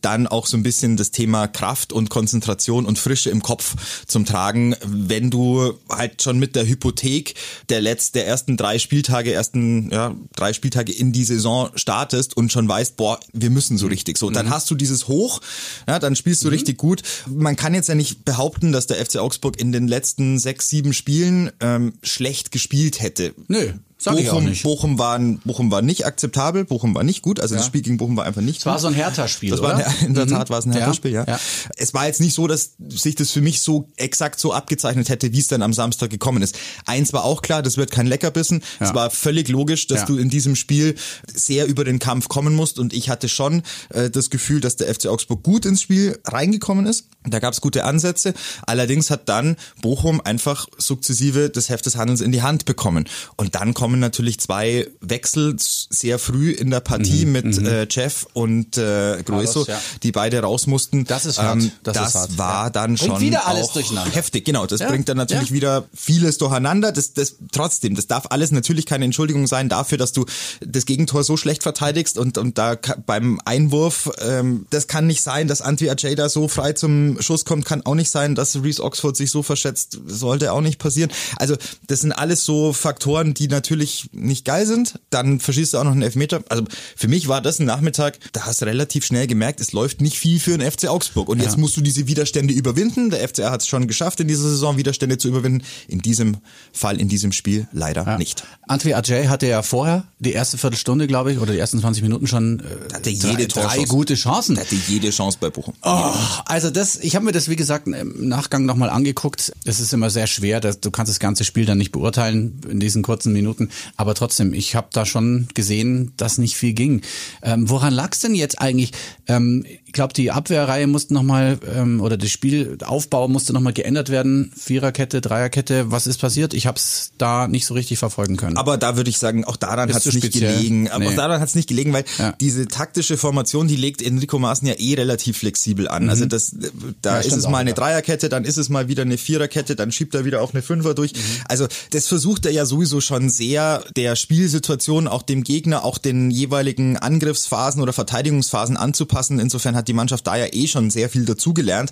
dann 0.00 0.26
auch 0.26 0.46
so 0.46 0.56
ein 0.56 0.62
bisschen 0.62 0.96
das 0.96 1.10
Thema 1.10 1.46
Kraft 1.48 1.92
und 1.92 2.10
Konzentration 2.10 2.86
und 2.86 2.98
Frische 2.98 3.30
im 3.30 3.42
Kopf 3.42 3.74
zum 4.06 4.24
Tragen, 4.24 4.74
wenn 5.08 5.30
du 5.30 5.74
halt 5.88 6.22
schon 6.22 6.38
mit 6.38 6.56
der 6.56 6.66
Hypothek 6.66 7.34
der 7.68 7.80
letzten, 7.80 8.18
der 8.18 8.26
ersten 8.26 8.56
drei 8.56 8.78
Spieltage, 8.78 9.32
ersten 9.32 9.90
ja, 9.90 10.14
drei 10.34 10.52
Spieltage 10.52 10.92
in 10.92 11.12
die 11.12 11.24
Saison 11.24 11.70
startest 11.74 12.36
und 12.36 12.52
schon 12.52 12.68
weißt, 12.68 12.96
boah, 12.96 13.18
wir 13.32 13.50
müssen 13.50 13.78
so 13.78 13.86
richtig 13.86 14.18
so. 14.18 14.26
Und 14.26 14.34
dann 14.34 14.46
mhm. 14.46 14.50
hast 14.50 14.70
du 14.70 14.74
dieses 14.74 15.08
Hoch, 15.08 15.40
ja, 15.88 15.98
dann 15.98 16.16
spielst 16.16 16.42
du 16.42 16.48
mhm. 16.48 16.54
richtig 16.54 16.78
gut. 16.78 17.02
Man 17.26 17.56
kann 17.56 17.74
jetzt 17.74 17.88
ja 17.88 17.94
nicht 17.94 18.24
behaupten, 18.24 18.72
dass 18.72 18.86
der 18.86 19.04
FC 19.04 19.16
Augsburg 19.16 19.60
in 19.60 19.72
den 19.72 19.88
letzten 19.88 20.38
sechs, 20.38 20.68
sieben 20.68 20.92
Spielen 20.92 21.50
ähm, 21.60 21.94
schlecht 22.02 22.50
gespielt 22.52 23.00
hätte. 23.00 23.34
Nö. 23.48 23.72
Sag 24.00 24.16
Bochum. 24.16 24.50
Bochum 24.62 24.98
war, 24.98 25.18
Bochum 25.44 25.70
war 25.70 25.82
nicht 25.82 26.06
akzeptabel, 26.06 26.64
Bochum 26.64 26.94
war 26.94 27.02
nicht 27.02 27.20
gut, 27.20 27.38
also 27.38 27.54
ja. 27.54 27.58
das 27.58 27.66
Spiel 27.66 27.82
gegen 27.82 27.98
Bochum 27.98 28.16
war 28.16 28.24
einfach 28.24 28.40
nicht 28.40 28.60
das 28.60 28.64
gut. 28.64 28.72
war 28.72 28.78
so 28.78 28.86
ein 28.88 28.94
Hertha-Spiel, 28.94 29.50
Das 29.50 29.60
oder? 29.60 29.74
war 29.74 30.02
in 30.06 30.14
der 30.14 30.26
Tat 30.26 30.48
war 30.48 30.58
es 30.58 30.64
ein 30.64 30.72
Hertha-Spiel, 30.72 31.12
ja. 31.12 31.24
ja. 31.26 31.38
Es 31.76 31.92
war 31.92 32.06
jetzt 32.06 32.20
nicht 32.20 32.34
so, 32.34 32.46
dass 32.46 32.72
sich 32.88 33.14
das 33.14 33.30
für 33.30 33.42
mich 33.42 33.60
so 33.60 33.88
exakt 33.96 34.40
so 34.40 34.54
abgezeichnet 34.54 35.10
hätte, 35.10 35.32
wie 35.32 35.38
es 35.38 35.48
dann 35.48 35.60
am 35.60 35.74
Samstag 35.74 36.08
gekommen 36.08 36.42
ist. 36.42 36.58
Eins 36.86 37.12
war 37.12 37.24
auch 37.24 37.42
klar, 37.42 37.62
das 37.62 37.76
wird 37.76 37.90
kein 37.90 38.06
Leckerbissen. 38.06 38.62
Ja. 38.80 38.86
Es 38.86 38.94
war 38.94 39.10
völlig 39.10 39.48
logisch, 39.48 39.86
dass 39.86 40.06
du 40.06 40.16
in 40.16 40.30
diesem 40.30 40.56
Spiel 40.56 40.94
sehr 41.32 41.66
über 41.66 41.84
den 41.84 41.98
Kampf 41.98 42.28
kommen 42.28 42.54
musst 42.54 42.78
und 42.78 42.94
ich 42.94 43.10
hatte 43.10 43.28
schon 43.28 43.62
äh, 43.90 44.08
das 44.08 44.30
Gefühl, 44.30 44.60
dass 44.62 44.76
der 44.76 44.92
FC 44.94 45.06
Augsburg 45.08 45.42
gut 45.42 45.66
ins 45.66 45.82
Spiel 45.82 46.18
reingekommen 46.24 46.86
ist. 46.86 47.08
Da 47.24 47.38
gab 47.38 47.52
es 47.52 47.60
gute 47.60 47.84
Ansätze. 47.84 48.32
Allerdings 48.62 49.10
hat 49.10 49.28
dann 49.28 49.56
Bochum 49.82 50.22
einfach 50.22 50.66
sukzessive 50.78 51.50
das 51.50 51.68
Heft 51.68 51.84
des 51.84 51.96
Handelns 51.96 52.22
in 52.22 52.32
die 52.32 52.40
Hand 52.40 52.64
bekommen. 52.64 53.04
Und 53.36 53.54
dann 53.54 53.74
kommen 53.90 53.98
natürlich 53.98 54.38
zwei 54.38 54.86
Wechsel 55.00 55.56
sehr 55.58 56.20
früh 56.20 56.52
in 56.52 56.70
der 56.70 56.78
Partie 56.78 57.26
mhm, 57.26 57.32
mit 57.32 57.60
mhm. 57.60 57.66
äh, 57.66 57.86
Jeff 57.90 58.24
und 58.34 58.78
äh, 58.78 59.20
Grueso, 59.24 59.66
ja. 59.66 59.80
die 60.04 60.12
beide 60.12 60.38
raus 60.38 60.68
mussten. 60.68 61.04
Das 61.06 61.26
ist 61.26 61.40
hart. 61.40 61.60
Ähm, 61.60 61.72
das, 61.82 61.96
das 61.96 62.08
ist 62.10 62.14
hart. 62.14 62.38
war 62.38 62.64
ja. 62.66 62.70
dann 62.70 62.96
schon 62.96 63.18
wieder 63.18 63.48
alles 63.48 63.70
auch 63.70 63.72
durcheinander. 63.72 64.14
heftig. 64.14 64.44
Genau, 64.44 64.64
das 64.66 64.78
ja. 64.78 64.88
bringt 64.88 65.08
dann 65.08 65.16
natürlich 65.16 65.50
wieder 65.50 65.88
vieles 65.92 66.38
durcheinander. 66.38 66.92
Das, 66.92 67.14
das 67.14 67.34
trotzdem, 67.50 67.96
das 67.96 68.06
darf 68.06 68.26
alles 68.30 68.52
natürlich 68.52 68.86
keine 68.86 69.06
Entschuldigung 69.06 69.48
sein 69.48 69.68
dafür, 69.68 69.98
dass 69.98 70.12
du 70.12 70.24
das 70.64 70.86
Gegentor 70.86 71.24
so 71.24 71.36
schlecht 71.36 71.64
verteidigst 71.64 72.16
und 72.16 72.38
und 72.38 72.58
da 72.58 72.76
beim 73.06 73.40
Einwurf, 73.44 74.08
ähm, 74.20 74.66
das 74.70 74.86
kann 74.86 75.08
nicht 75.08 75.22
sein, 75.22 75.48
dass 75.48 75.62
Antwi 75.62 75.90
Ajay 75.90 76.14
da 76.14 76.28
so 76.28 76.46
frei 76.46 76.74
zum 76.74 77.20
Schuss 77.20 77.44
kommt, 77.44 77.64
kann 77.64 77.84
auch 77.84 77.96
nicht 77.96 78.10
sein, 78.10 78.36
dass 78.36 78.62
Reese 78.62 78.84
Oxford 78.84 79.16
sich 79.16 79.32
so 79.32 79.42
verschätzt, 79.42 79.98
sollte 80.06 80.52
auch 80.52 80.60
nicht 80.60 80.78
passieren. 80.78 81.10
Also 81.38 81.56
das 81.88 82.02
sind 82.02 82.12
alles 82.12 82.44
so 82.44 82.72
Faktoren, 82.72 83.34
die 83.34 83.48
natürlich 83.48 83.79
nicht 84.12 84.44
geil 84.44 84.66
sind, 84.66 84.98
dann 85.10 85.40
verschießt 85.40 85.74
du 85.74 85.78
auch 85.78 85.84
noch 85.84 85.92
einen 85.92 86.02
Elfmeter. 86.02 86.42
Also 86.48 86.64
für 86.96 87.08
mich 87.08 87.28
war 87.28 87.40
das 87.40 87.58
ein 87.58 87.66
Nachmittag, 87.66 88.18
da 88.32 88.46
hast 88.46 88.60
du 88.60 88.66
relativ 88.66 89.04
schnell 89.04 89.26
gemerkt, 89.26 89.60
es 89.60 89.72
läuft 89.72 90.00
nicht 90.00 90.18
viel 90.18 90.40
für 90.40 90.56
den 90.56 90.70
FC 90.70 90.88
Augsburg. 90.88 91.28
Und 91.28 91.40
jetzt 91.40 91.58
musst 91.58 91.76
du 91.76 91.80
diese 91.80 92.06
Widerstände 92.06 92.54
überwinden. 92.54 93.10
Der 93.10 93.26
FCR 93.26 93.50
hat 93.50 93.62
es 93.62 93.66
schon 93.66 93.86
geschafft, 93.86 94.20
in 94.20 94.28
dieser 94.28 94.42
Saison 94.42 94.76
Widerstände 94.76 95.18
zu 95.18 95.28
überwinden. 95.28 95.64
In 95.88 96.00
diesem 96.00 96.38
Fall, 96.72 97.00
in 97.00 97.08
diesem 97.08 97.32
Spiel 97.32 97.68
leider 97.72 98.04
ja. 98.04 98.18
nicht. 98.18 98.44
Antwi 98.68 98.94
Ajay 98.94 99.26
hatte 99.26 99.46
ja 99.46 99.62
vorher 99.62 100.04
die 100.18 100.32
erste 100.32 100.58
Viertelstunde, 100.58 101.06
glaube 101.06 101.32
ich, 101.32 101.38
oder 101.38 101.52
die 101.52 101.58
ersten 101.58 101.80
20 101.80 102.02
Minuten 102.02 102.26
schon 102.26 102.60
äh, 102.60 102.94
hatte 102.94 103.10
jede 103.10 103.48
drei, 103.48 103.62
drei 103.62 103.84
gute 103.84 104.14
Chancen. 104.14 104.58
Hatte 104.58 104.76
jede 104.88 105.10
Chance 105.10 105.38
bei 105.40 105.50
Bochum. 105.50 105.74
Oh, 105.82 106.12
also 106.44 106.70
das, 106.70 106.96
ich 106.96 107.16
habe 107.16 107.24
mir 107.24 107.32
das 107.32 107.48
wie 107.48 107.56
gesagt 107.56 107.86
im 107.88 108.28
Nachgang 108.28 108.64
nochmal 108.64 108.90
angeguckt. 108.90 109.52
Es 109.64 109.80
ist 109.80 109.92
immer 109.92 110.10
sehr 110.10 110.26
schwer, 110.26 110.60
dass, 110.60 110.80
du 110.80 110.90
kannst 110.90 111.10
das 111.10 111.20
ganze 111.20 111.44
Spiel 111.44 111.64
dann 111.64 111.78
nicht 111.78 111.92
beurteilen 111.92 112.60
in 112.68 112.80
diesen 112.80 113.02
kurzen 113.02 113.32
Minuten, 113.32 113.69
aber 113.96 114.14
trotzdem 114.14 114.54
ich 114.54 114.74
habe 114.74 114.88
da 114.92 115.06
schon 115.06 115.48
gesehen, 115.54 116.12
dass 116.16 116.38
nicht 116.38 116.56
viel 116.56 116.72
ging. 116.72 117.02
Ähm, 117.42 117.68
woran 117.68 117.92
lag 117.92 118.12
es 118.12 118.20
denn 118.20 118.34
jetzt 118.34 118.60
eigentlich? 118.60 118.92
Ähm, 119.26 119.64
ich 119.90 119.92
glaube, 119.92 120.14
die 120.14 120.30
Abwehrreihe 120.30 120.86
musste 120.86 121.14
nochmal, 121.14 121.58
ähm, 121.74 122.00
oder 122.00 122.16
das 122.16 122.30
Spielaufbau 122.30 123.26
musste 123.26 123.52
nochmal 123.52 123.72
geändert 123.72 124.08
werden. 124.08 124.52
Viererkette, 124.56 125.20
Dreierkette, 125.20 125.90
was 125.90 126.06
ist 126.06 126.20
passiert? 126.20 126.54
Ich 126.54 126.68
habe 126.68 126.78
es 126.78 127.10
da 127.18 127.48
nicht 127.48 127.66
so 127.66 127.74
richtig 127.74 127.98
verfolgen 127.98 128.36
können. 128.36 128.56
Aber 128.56 128.76
da 128.76 128.96
würde 128.96 129.10
ich 129.10 129.18
sagen, 129.18 129.44
auch 129.44 129.56
daran 129.56 129.92
hat 129.92 130.06
es 130.06 130.14
nicht 130.14 130.26
speziell? 130.26 130.58
gelegen. 130.58 130.88
Aber 130.88 131.00
nee. 131.00 131.08
auch 131.08 131.16
daran 131.16 131.40
hat 131.40 131.48
es 131.48 131.56
nicht 131.56 131.68
gelegen, 131.68 131.92
weil 131.92 132.04
ja. 132.18 132.30
diese 132.40 132.68
taktische 132.68 133.16
Formation, 133.16 133.66
die 133.66 133.74
legt 133.74 134.00
Enrico 134.00 134.38
Maaßen 134.38 134.68
ja 134.68 134.74
eh 134.78 134.94
relativ 134.94 135.38
flexibel 135.38 135.88
an. 135.88 136.08
Also 136.08 136.24
mhm. 136.24 136.30
Also 136.30 136.36
das, 136.36 136.54
da 137.02 137.14
ja, 137.14 137.26
ist 137.26 137.36
es 137.36 137.48
mal 137.48 137.58
eine 137.58 137.74
Dreierkette, 137.74 138.28
dann 138.28 138.44
ist 138.44 138.58
es 138.58 138.68
mal 138.68 138.86
wieder 138.86 139.02
eine 139.02 139.18
Viererkette, 139.18 139.74
dann 139.74 139.90
schiebt 139.90 140.14
er 140.14 140.24
wieder 140.24 140.40
auf 140.40 140.54
eine 140.54 140.62
Fünfer 140.62 140.94
durch. 140.94 141.14
Mhm. 141.14 141.18
Also 141.48 141.66
das 141.90 142.06
versucht 142.06 142.46
er 142.46 142.52
ja 142.52 142.64
sowieso 142.64 143.00
schon 143.00 143.28
sehr 143.28 143.82
der 143.96 144.14
Spielsituation, 144.14 145.08
auch 145.08 145.22
dem 145.22 145.42
Gegner, 145.42 145.84
auch 145.84 145.98
den 145.98 146.30
jeweiligen 146.30 146.96
Angriffsphasen 146.96 147.82
oder 147.82 147.92
Verteidigungsphasen 147.92 148.76
anzupassen. 148.76 149.40
Insofern 149.40 149.79
hat 149.80 149.88
die 149.88 149.92
Mannschaft 149.92 150.26
da 150.26 150.36
ja 150.36 150.46
eh 150.52 150.66
schon 150.66 150.90
sehr 150.90 151.08
viel 151.08 151.24
dazugelernt 151.24 151.90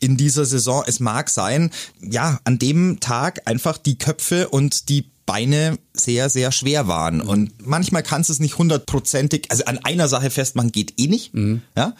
in 0.00 0.16
dieser 0.16 0.44
Saison. 0.44 0.84
Es 0.86 1.00
mag 1.00 1.30
sein, 1.30 1.70
ja, 2.00 2.40
an 2.44 2.58
dem 2.58 3.00
Tag 3.00 3.46
einfach 3.46 3.78
die 3.78 3.98
Köpfe 3.98 4.48
und 4.48 4.88
die 4.88 5.10
Beine 5.28 5.78
sehr, 5.92 6.30
sehr 6.30 6.52
schwer 6.52 6.88
waren. 6.88 7.18
Mhm. 7.18 7.28
Und 7.28 7.66
manchmal 7.66 8.02
kannst 8.02 8.30
du 8.30 8.32
es 8.32 8.40
nicht 8.40 8.56
hundertprozentig, 8.56 9.50
also 9.50 9.64
an 9.64 9.78
einer 9.78 10.08
Sache 10.08 10.30
festmachen 10.30 10.72
geht 10.72 10.94
eh 10.98 11.06
nicht. 11.06 11.34
Mhm. 11.34 11.62
Ja. 11.76 11.94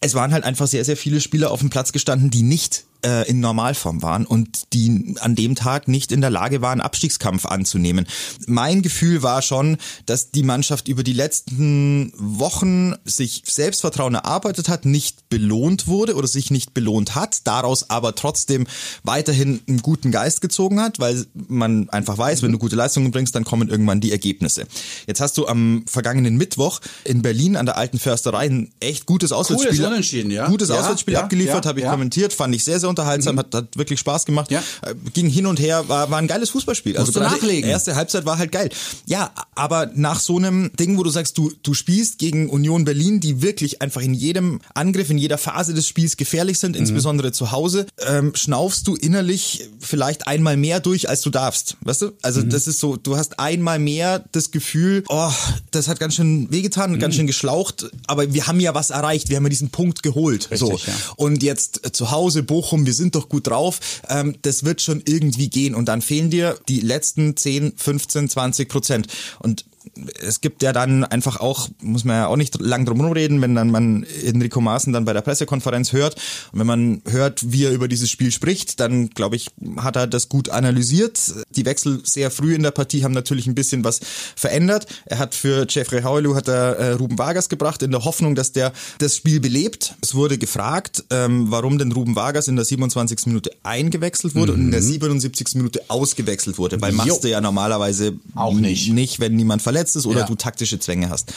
Es 0.00 0.14
waren 0.14 0.32
halt 0.32 0.44
einfach 0.44 0.68
sehr, 0.68 0.84
sehr 0.84 0.96
viele 0.96 1.20
Spieler 1.20 1.50
auf 1.50 1.60
dem 1.60 1.70
Platz 1.70 1.90
gestanden, 1.92 2.30
die 2.30 2.42
nicht 2.42 2.84
äh, 3.04 3.28
in 3.28 3.40
Normalform 3.40 4.02
waren 4.02 4.26
und 4.26 4.72
die 4.72 5.16
an 5.20 5.34
dem 5.34 5.54
Tag 5.54 5.88
nicht 5.88 6.12
in 6.12 6.20
der 6.20 6.30
Lage 6.30 6.60
waren, 6.62 6.80
Abstiegskampf 6.80 7.46
anzunehmen. 7.46 8.06
Mein 8.46 8.82
Gefühl 8.82 9.22
war 9.22 9.42
schon, 9.42 9.76
dass 10.06 10.30
die 10.30 10.42
Mannschaft 10.42 10.88
über 10.88 11.02
die 11.02 11.12
letzten 11.12 12.12
Wochen 12.16 12.94
sich 13.04 13.42
Selbstvertrauen 13.46 14.14
erarbeitet 14.14 14.68
hat, 14.68 14.84
nicht 14.84 15.28
belohnt 15.28 15.86
wurde 15.86 16.14
oder 16.14 16.28
sich 16.28 16.50
nicht 16.50 16.74
belohnt 16.74 17.14
hat, 17.14 17.46
daraus 17.46 17.90
aber 17.90 18.14
trotzdem 18.14 18.66
weiterhin 19.02 19.60
einen 19.68 19.82
guten 19.82 20.10
Geist 20.10 20.40
gezogen 20.40 20.80
hat, 20.80 20.98
weil 20.98 21.26
man 21.48 21.88
einfach 21.90 22.18
weiß, 22.18 22.42
wenn 22.42 22.52
du 22.52 22.58
gute 22.58 22.76
Leistungen 22.76 23.10
bringst, 23.10 23.34
dann 23.34 23.44
kommen 23.44 23.68
irgendwann 23.68 24.00
die 24.00 24.12
Ergebnisse. 24.12 24.66
Jetzt 25.06 25.20
hast 25.20 25.36
du 25.38 25.46
am 25.46 25.84
vergangenen 25.86 26.36
Mittwoch 26.36 26.80
in 27.04 27.22
Berlin 27.22 27.56
an 27.56 27.66
der 27.66 27.76
alten 27.76 27.98
Försterei 27.98 28.46
ein 28.46 28.72
echt 28.80 29.06
gutes 29.06 29.32
Auswärtsspiel, 29.32 30.30
ja? 30.30 30.48
gutes 30.48 30.70
Auswärtsspiel 30.70 31.14
ja, 31.14 31.20
abgeliefert, 31.20 31.64
ja, 31.64 31.68
habe 31.68 31.80
ich 31.80 31.86
kommentiert, 31.86 32.32
fand 32.32 32.54
ich 32.54 32.64
sehr, 32.64 32.80
sehr 32.80 32.85
unterhaltsam, 32.88 33.36
mhm. 33.36 33.40
hat, 33.40 33.54
hat 33.54 33.76
wirklich 33.76 34.00
Spaß 34.00 34.24
gemacht. 34.24 34.50
Ja. 34.50 34.62
Äh, 34.82 34.94
ging 35.12 35.28
hin 35.28 35.46
und 35.46 35.60
her, 35.60 35.88
war, 35.88 36.10
war 36.10 36.18
ein 36.18 36.26
geiles 36.26 36.50
Fußballspiel. 36.50 36.94
Musst 36.98 37.16
also 37.16 37.46
die 37.46 37.60
erste 37.62 37.96
Halbzeit 37.96 38.26
war 38.26 38.38
halt 38.38 38.52
geil. 38.52 38.70
Ja, 39.06 39.32
aber 39.54 39.90
nach 39.94 40.20
so 40.20 40.36
einem 40.36 40.70
Ding, 40.76 40.98
wo 40.98 41.02
du 41.02 41.10
sagst, 41.10 41.38
du, 41.38 41.52
du 41.62 41.74
spielst 41.74 42.18
gegen 42.18 42.48
Union 42.50 42.84
Berlin, 42.84 43.20
die 43.20 43.42
wirklich 43.42 43.82
einfach 43.82 44.02
in 44.02 44.14
jedem 44.14 44.60
Angriff, 44.74 45.10
in 45.10 45.18
jeder 45.18 45.38
Phase 45.38 45.74
des 45.74 45.86
Spiels 45.86 46.16
gefährlich 46.16 46.58
sind, 46.58 46.72
mhm. 46.72 46.82
insbesondere 46.82 47.32
zu 47.32 47.52
Hause, 47.52 47.86
ähm, 48.06 48.32
schnaufst 48.34 48.86
du 48.86 48.94
innerlich 48.94 49.68
vielleicht 49.80 50.26
einmal 50.26 50.56
mehr 50.56 50.80
durch, 50.80 51.08
als 51.08 51.22
du 51.22 51.30
darfst. 51.30 51.76
Weißt 51.80 52.02
du? 52.02 52.12
Also 52.22 52.42
mhm. 52.42 52.50
das 52.50 52.66
ist 52.66 52.80
so, 52.80 52.96
du 52.96 53.16
hast 53.16 53.38
einmal 53.38 53.78
mehr 53.78 54.24
das 54.32 54.50
Gefühl, 54.50 55.04
oh, 55.08 55.32
das 55.70 55.88
hat 55.88 56.00
ganz 56.00 56.14
schön 56.14 56.50
wehgetan, 56.50 56.92
mhm. 56.92 56.98
ganz 56.98 57.14
schön 57.14 57.26
geschlaucht, 57.26 57.90
aber 58.06 58.32
wir 58.32 58.46
haben 58.46 58.60
ja 58.60 58.74
was 58.74 58.90
erreicht, 58.90 59.28
wir 59.28 59.36
haben 59.36 59.44
ja 59.44 59.50
diesen 59.50 59.70
Punkt 59.70 60.02
geholt. 60.02 60.50
Richtig, 60.50 60.58
so. 60.58 60.72
Ja. 60.72 60.92
Und 61.16 61.42
jetzt 61.42 61.96
zu 61.96 62.10
Hause, 62.10 62.42
Bochum, 62.42 62.75
wir 62.84 62.92
sind 62.92 63.14
doch 63.14 63.28
gut 63.28 63.46
drauf, 63.46 63.80
ähm, 64.08 64.36
das 64.42 64.64
wird 64.64 64.82
schon 64.82 65.02
irgendwie 65.06 65.48
gehen 65.48 65.74
und 65.74 65.86
dann 65.86 66.02
fehlen 66.02 66.30
dir 66.30 66.58
die 66.68 66.80
letzten 66.80 67.36
10, 67.36 67.74
15, 67.76 68.28
20 68.28 68.68
Prozent. 68.68 69.06
Und 69.38 69.64
es 70.20 70.40
gibt 70.40 70.62
ja 70.62 70.72
dann 70.72 71.04
einfach 71.04 71.40
auch, 71.40 71.68
muss 71.80 72.04
man 72.04 72.16
ja 72.16 72.26
auch 72.26 72.36
nicht 72.36 72.60
lang 72.60 72.84
drum 72.84 73.00
reden, 73.00 73.40
wenn 73.40 73.54
dann 73.54 73.70
man 73.70 74.04
Enrico 74.24 74.60
Maaßen 74.60 74.92
dann 74.92 75.04
bei 75.04 75.12
der 75.12 75.20
Pressekonferenz 75.22 75.92
hört 75.92 76.16
und 76.52 76.58
wenn 76.60 76.66
man 76.66 77.02
hört, 77.08 77.52
wie 77.52 77.64
er 77.64 77.72
über 77.72 77.88
dieses 77.88 78.10
Spiel 78.10 78.30
spricht, 78.30 78.80
dann 78.80 79.10
glaube 79.10 79.36
ich, 79.36 79.48
hat 79.78 79.96
er 79.96 80.06
das 80.06 80.28
gut 80.28 80.48
analysiert. 80.48 81.20
Die 81.50 81.64
Wechsel 81.64 82.00
sehr 82.04 82.30
früh 82.30 82.54
in 82.54 82.62
der 82.62 82.70
Partie 82.70 83.04
haben 83.04 83.12
natürlich 83.12 83.46
ein 83.46 83.54
bisschen 83.54 83.84
was 83.84 84.00
verändert. 84.34 84.86
Er 85.06 85.18
hat 85.18 85.34
für 85.34 85.66
Jeffrey 85.68 86.02
Howelu 86.02 86.34
hat 86.34 86.48
er 86.48 86.76
äh, 86.76 86.90
Ruben 86.92 87.18
Vargas 87.18 87.48
gebracht 87.48 87.82
in 87.82 87.90
der 87.90 88.04
Hoffnung, 88.04 88.34
dass 88.34 88.52
der 88.52 88.72
das 88.98 89.16
Spiel 89.16 89.40
belebt. 89.40 89.94
Es 90.02 90.14
wurde 90.14 90.38
gefragt, 90.38 91.04
ähm, 91.10 91.50
warum 91.50 91.78
denn 91.78 91.92
Ruben 91.92 92.16
Vargas 92.16 92.48
in 92.48 92.56
der 92.56 92.64
27. 92.64 93.26
Minute 93.26 93.50
eingewechselt 93.62 94.34
wurde 94.34 94.52
mhm. 94.52 94.58
und 94.58 94.64
in 94.66 94.70
der 94.72 94.82
77. 94.82 95.54
Mhm. 95.54 95.60
Minute 95.60 95.82
ausgewechselt 95.88 96.58
wurde, 96.58 96.80
weil 96.80 96.92
machst 96.92 97.24
du 97.24 97.28
ja 97.28 97.40
normalerweise 97.40 98.14
auch 98.34 98.54
nicht, 98.54 98.92
nicht 98.92 99.20
wenn 99.20 99.36
niemand 99.36 99.62
verletzt 99.62 99.75
ist 99.96 100.06
oder 100.06 100.20
ja. 100.20 100.26
du 100.26 100.34
taktische 100.34 100.78
Zwänge 100.78 101.10
hast. 101.10 101.32